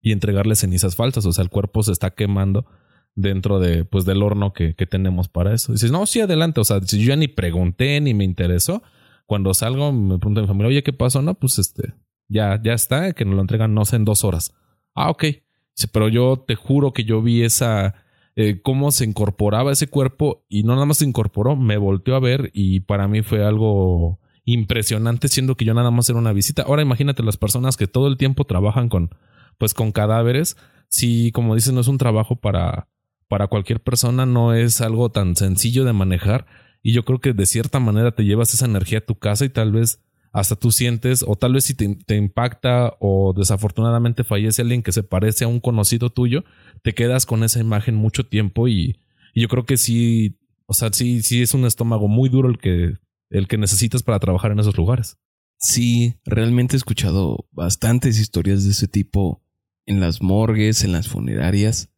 y 0.00 0.12
entregarle 0.12 0.54
cenizas 0.54 0.96
falsas. 0.96 1.26
O 1.26 1.32
sea, 1.32 1.42
el 1.42 1.50
cuerpo 1.50 1.82
se 1.82 1.92
está 1.92 2.10
quemando 2.10 2.66
dentro 3.14 3.60
de, 3.60 3.84
pues, 3.84 4.04
del 4.04 4.22
horno 4.22 4.52
que, 4.52 4.74
que 4.74 4.86
tenemos 4.86 5.28
para 5.28 5.54
eso. 5.54 5.72
Dices, 5.72 5.90
no, 5.90 6.06
sí, 6.06 6.20
adelante. 6.20 6.60
O 6.60 6.64
sea, 6.64 6.80
si 6.82 7.00
yo 7.00 7.08
ya 7.08 7.16
ni 7.16 7.28
pregunté 7.28 8.00
ni 8.00 8.14
me 8.14 8.24
interesó, 8.24 8.82
cuando 9.26 9.54
salgo 9.54 9.92
me 9.92 10.18
pregunto 10.18 10.40
a 10.40 10.42
mi 10.42 10.48
familia, 10.48 10.68
oye, 10.68 10.82
¿qué 10.82 10.92
pasó? 10.92 11.22
No, 11.22 11.34
pues 11.34 11.58
este, 11.58 11.94
ya, 12.28 12.60
ya 12.62 12.74
está, 12.74 13.12
que 13.12 13.24
nos 13.24 13.34
lo 13.34 13.40
entregan, 13.40 13.74
no 13.74 13.84
sé, 13.84 13.96
en 13.96 14.04
dos 14.04 14.24
horas. 14.24 14.52
Ah, 14.94 15.10
ok. 15.10 15.24
Dice, 15.24 15.88
pero 15.90 16.08
yo 16.08 16.44
te 16.46 16.54
juro 16.54 16.92
que 16.92 17.04
yo 17.04 17.22
vi 17.22 17.42
esa, 17.42 17.94
eh, 18.36 18.60
cómo 18.62 18.90
se 18.90 19.04
incorporaba 19.04 19.72
ese 19.72 19.88
cuerpo 19.88 20.44
y 20.48 20.64
no 20.64 20.74
nada 20.74 20.86
más 20.86 20.98
se 20.98 21.06
incorporó, 21.06 21.56
me 21.56 21.76
volteó 21.76 22.14
a 22.14 22.20
ver 22.20 22.50
y 22.52 22.80
para 22.80 23.08
mí 23.08 23.22
fue 23.22 23.44
algo 23.44 24.20
impresionante 24.44 25.28
siendo 25.28 25.54
que 25.54 25.64
yo 25.64 25.74
nada 25.74 25.90
más 25.90 26.08
era 26.08 26.18
una 26.18 26.32
visita. 26.32 26.62
Ahora 26.62 26.82
imagínate 26.82 27.22
las 27.22 27.36
personas 27.36 27.76
que 27.76 27.86
todo 27.86 28.08
el 28.08 28.16
tiempo 28.16 28.44
trabajan 28.44 28.88
con, 28.88 29.10
pues 29.58 29.74
con 29.74 29.92
cadáveres. 29.92 30.56
Si, 30.88 31.32
como 31.32 31.54
dices, 31.54 31.72
no 31.72 31.80
es 31.80 31.88
un 31.88 31.98
trabajo 31.98 32.36
para, 32.36 32.88
para 33.32 33.46
cualquier 33.46 33.80
persona 33.80 34.26
no 34.26 34.52
es 34.52 34.82
algo 34.82 35.10
tan 35.10 35.36
sencillo 35.36 35.86
de 35.86 35.94
manejar 35.94 36.44
y 36.82 36.92
yo 36.92 37.06
creo 37.06 37.18
que 37.18 37.32
de 37.32 37.46
cierta 37.46 37.80
manera 37.80 38.14
te 38.14 38.26
llevas 38.26 38.52
esa 38.52 38.66
energía 38.66 38.98
a 38.98 39.06
tu 39.06 39.14
casa 39.14 39.46
y 39.46 39.48
tal 39.48 39.72
vez 39.72 40.02
hasta 40.34 40.54
tú 40.54 40.70
sientes 40.70 41.24
o 41.26 41.34
tal 41.34 41.54
vez 41.54 41.64
si 41.64 41.72
te, 41.72 42.14
impacta 42.14 42.92
o 43.00 43.32
desafortunadamente 43.34 44.22
fallece 44.22 44.60
alguien 44.60 44.82
que 44.82 44.92
se 44.92 45.02
parece 45.02 45.46
a 45.46 45.48
un 45.48 45.60
conocido 45.60 46.10
tuyo, 46.10 46.44
te 46.82 46.92
quedas 46.92 47.24
con 47.24 47.42
esa 47.42 47.58
imagen 47.58 47.94
mucho 47.94 48.26
tiempo 48.26 48.68
y, 48.68 48.98
yo 49.34 49.48
creo 49.48 49.64
que 49.64 49.78
sí, 49.78 50.38
o 50.66 50.74
sea, 50.74 50.90
sí, 50.92 51.22
sí 51.22 51.40
es 51.40 51.54
un 51.54 51.64
estómago 51.64 52.08
muy 52.08 52.28
duro 52.28 52.50
el 52.50 52.58
que, 52.58 52.98
el 53.30 53.48
que 53.48 53.56
necesitas 53.56 54.02
para 54.02 54.20
trabajar 54.20 54.52
en 54.52 54.58
esos 54.58 54.76
lugares. 54.76 55.16
Sí, 55.56 56.16
realmente 56.26 56.76
he 56.76 56.76
escuchado 56.76 57.48
bastantes 57.50 58.20
historias 58.20 58.64
de 58.64 58.72
ese 58.72 58.88
tipo 58.88 59.42
en 59.86 60.00
las 60.00 60.20
morgues, 60.20 60.84
en 60.84 60.92
las 60.92 61.08
funerarias. 61.08 61.91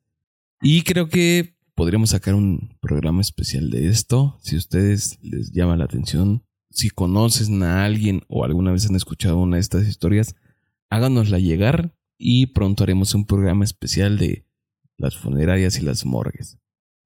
Y 0.61 0.83
creo 0.83 1.09
que 1.09 1.57
podríamos 1.75 2.11
sacar 2.11 2.35
un 2.35 2.77
programa 2.81 3.21
especial 3.21 3.71
de 3.71 3.89
esto. 3.89 4.39
Si 4.43 4.55
a 4.57 4.59
ustedes 4.59 5.19
les 5.23 5.53
llama 5.53 5.77
la 5.77 5.85
atención, 5.85 6.45
si 6.71 6.91
conocen 6.91 7.63
a 7.63 7.85
alguien 7.85 8.23
o 8.29 8.45
alguna 8.45 8.73
vez 8.73 8.89
han 8.89 8.97
escuchado 8.97 9.39
una 9.39 9.57
de 9.57 9.61
estas 9.61 9.87
historias, 9.87 10.35
háganosla 10.91 11.39
llegar 11.39 11.95
y 12.19 12.47
pronto 12.47 12.85
haremos 12.85 13.15
un 13.15 13.27
programa 13.27 13.65
especial 13.65 14.19
de 14.19 14.47
las 14.97 15.17
funerarias 15.17 15.79
y 15.79 15.83
las 15.83 16.05
morgues. 16.07 16.59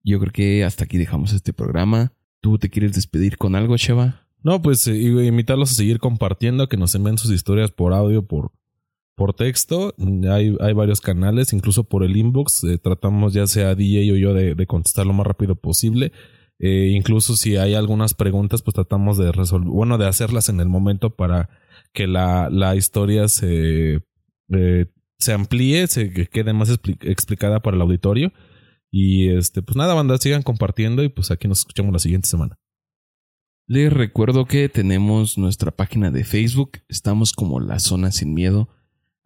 Yo 0.05 0.21
creo 0.21 0.33
que 0.33 0.65
hasta 0.65 0.85
aquí 0.85 0.99
dejamos 0.99 1.33
este 1.33 1.53
programa. 1.53 2.13
¿Tú 2.41 2.59
te 2.59 2.71
quieres 2.71 2.93
despedir 2.93 3.37
con 3.37 3.57
algo, 3.57 3.77
Sheva? 3.77 4.27
No, 4.43 4.63
pues 4.63 4.87
eh, 4.87 4.97
invitarlos 4.97 5.73
a 5.73 5.75
seguir 5.75 5.99
compartiendo, 5.99 6.69
que 6.69 6.77
nos 6.77 6.95
envíen 6.95 7.19
sus 7.19 7.33
historias 7.33 7.71
por 7.71 7.93
audio, 7.93 8.27
por 8.27 8.53
por 9.19 9.35
texto. 9.35 9.95
Hay, 10.31 10.57
hay 10.61 10.73
varios 10.73 11.03
canales, 11.03 11.53
incluso 11.53 11.85
por 11.85 12.05
el 12.05 12.17
inbox. 12.17 12.65
Eh, 12.65 12.79
tratamos 12.79 13.35
ya 13.35 13.47
sea 13.47 13.75
DJ 13.75 14.13
o 14.13 14.17
yo 14.17 14.33
de, 14.33 14.67
contestar 14.67 15.05
lo 15.07 15.13
más 15.13 15.27
rápido 15.27 15.57
posible. 15.57 16.13
Eh, 16.61 16.93
incluso 16.95 17.37
si 17.37 17.57
hay 17.57 17.75
algunas 17.75 18.15
preguntas, 18.15 18.63
pues 18.63 18.75
tratamos 18.75 19.19
de 19.19 19.31
resolver, 19.33 19.69
bueno, 19.69 19.99
de 19.99 20.07
hacerlas 20.07 20.49
en 20.49 20.61
el 20.61 20.69
momento 20.69 21.11
para 21.15 21.51
que 21.93 22.07
la, 22.07 22.49
la 22.51 22.75
historia 22.77 23.29
se, 23.29 24.01
eh, 24.53 24.87
se 25.19 25.33
amplíe, 25.33 25.87
se 25.89 26.11
que 26.13 26.27
quede 26.27 26.53
más 26.53 26.71
expli- 26.71 26.99
explicada 27.03 27.61
para 27.61 27.77
el 27.77 27.83
auditorio. 27.83 28.33
Y 28.91 29.29
este, 29.29 29.63
pues 29.63 29.77
nada, 29.77 29.95
banda, 29.95 30.17
sigan 30.17 30.43
compartiendo 30.43 31.03
y 31.03 31.09
pues 31.11 31.31
aquí 31.31 31.47
nos 31.49 31.59
escuchamos 31.59 31.93
la 31.93 31.99
siguiente 31.99 32.29
semana. 32.29 32.57
Les 33.67 33.93
recuerdo 33.93 34.47
que 34.47 34.71
tenemos 34.71 35.37
nuestra 35.37 35.73
página 35.73 36.11
de 36.11 36.25
Facebook, 36.25 36.79
estamos 36.89 37.35
como 37.35 37.61
La 37.61 37.81
Zona 37.81 38.13
Sin 38.13 38.33
Miedo. 38.33 38.71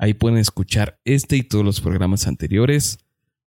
Ahí 0.02 0.14
pueden 0.14 0.38
escuchar 0.38 0.98
este 1.04 1.36
y 1.36 1.44
todos 1.44 1.64
los 1.64 1.80
programas 1.80 2.26
anteriores. 2.26 2.98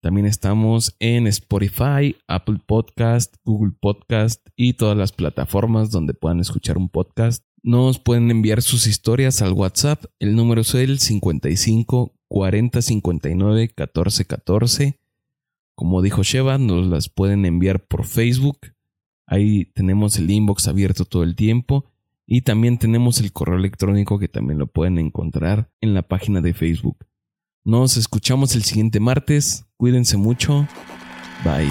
También 0.02 0.26
estamos 0.26 0.97
en 0.99 1.26
Spotify, 1.28 2.18
Apple 2.28 2.58
Podcast, 2.68 3.38
Google 3.45 3.72
Podcast 3.80 4.45
y 4.58 4.74
todas 4.74 4.97
las 4.97 5.14
plataformas 5.14 5.91
donde 5.91 6.14
puedan 6.14 6.41
escuchar 6.41 6.78
un 6.78 6.89
podcast. 6.89 7.45
Nos 7.64 7.99
pueden 7.99 8.30
enviar 8.30 8.62
sus 8.62 8.86
historias 8.86 9.41
al 9.41 9.54
WhatsApp. 9.54 10.04
El 10.20 10.36
número 10.36 10.60
es 10.60 10.76
el 10.76 10.99
55 10.99 12.20
40 12.28 12.82
59 12.82 13.70
14 13.70 14.26
14. 14.26 14.99
Como 15.74 16.02
dijo 16.02 16.22
Sheva, 16.22 16.58
nos 16.58 16.86
las 16.86 17.08
pueden 17.08 17.45
enviar 17.45 17.88
por 17.88 18.06
Facebook. 18.06 18.60
Ahí 19.26 19.72
tenemos 19.74 20.18
el 20.18 20.30
inbox 20.30 20.68
abierto 20.68 21.06
todo 21.06 21.24
el 21.24 21.38
tiempo. 21.38 21.91
Y 22.34 22.43
también 22.43 22.77
tenemos 22.77 23.19
el 23.19 23.34
correo 23.34 23.57
electrónico 23.57 24.17
que 24.17 24.29
también 24.29 24.57
lo 24.57 24.67
pueden 24.67 24.97
encontrar 24.99 25.69
en 25.82 25.93
la 25.93 26.01
página 26.01 26.39
de 26.39 26.53
Facebook. 26.53 27.05
Nos 27.65 27.97
escuchamos 27.97 28.55
el 28.55 28.63
siguiente 28.63 29.01
martes. 29.01 29.65
Cuídense 29.75 30.15
mucho. 30.15 30.65
Bye. 31.43 31.67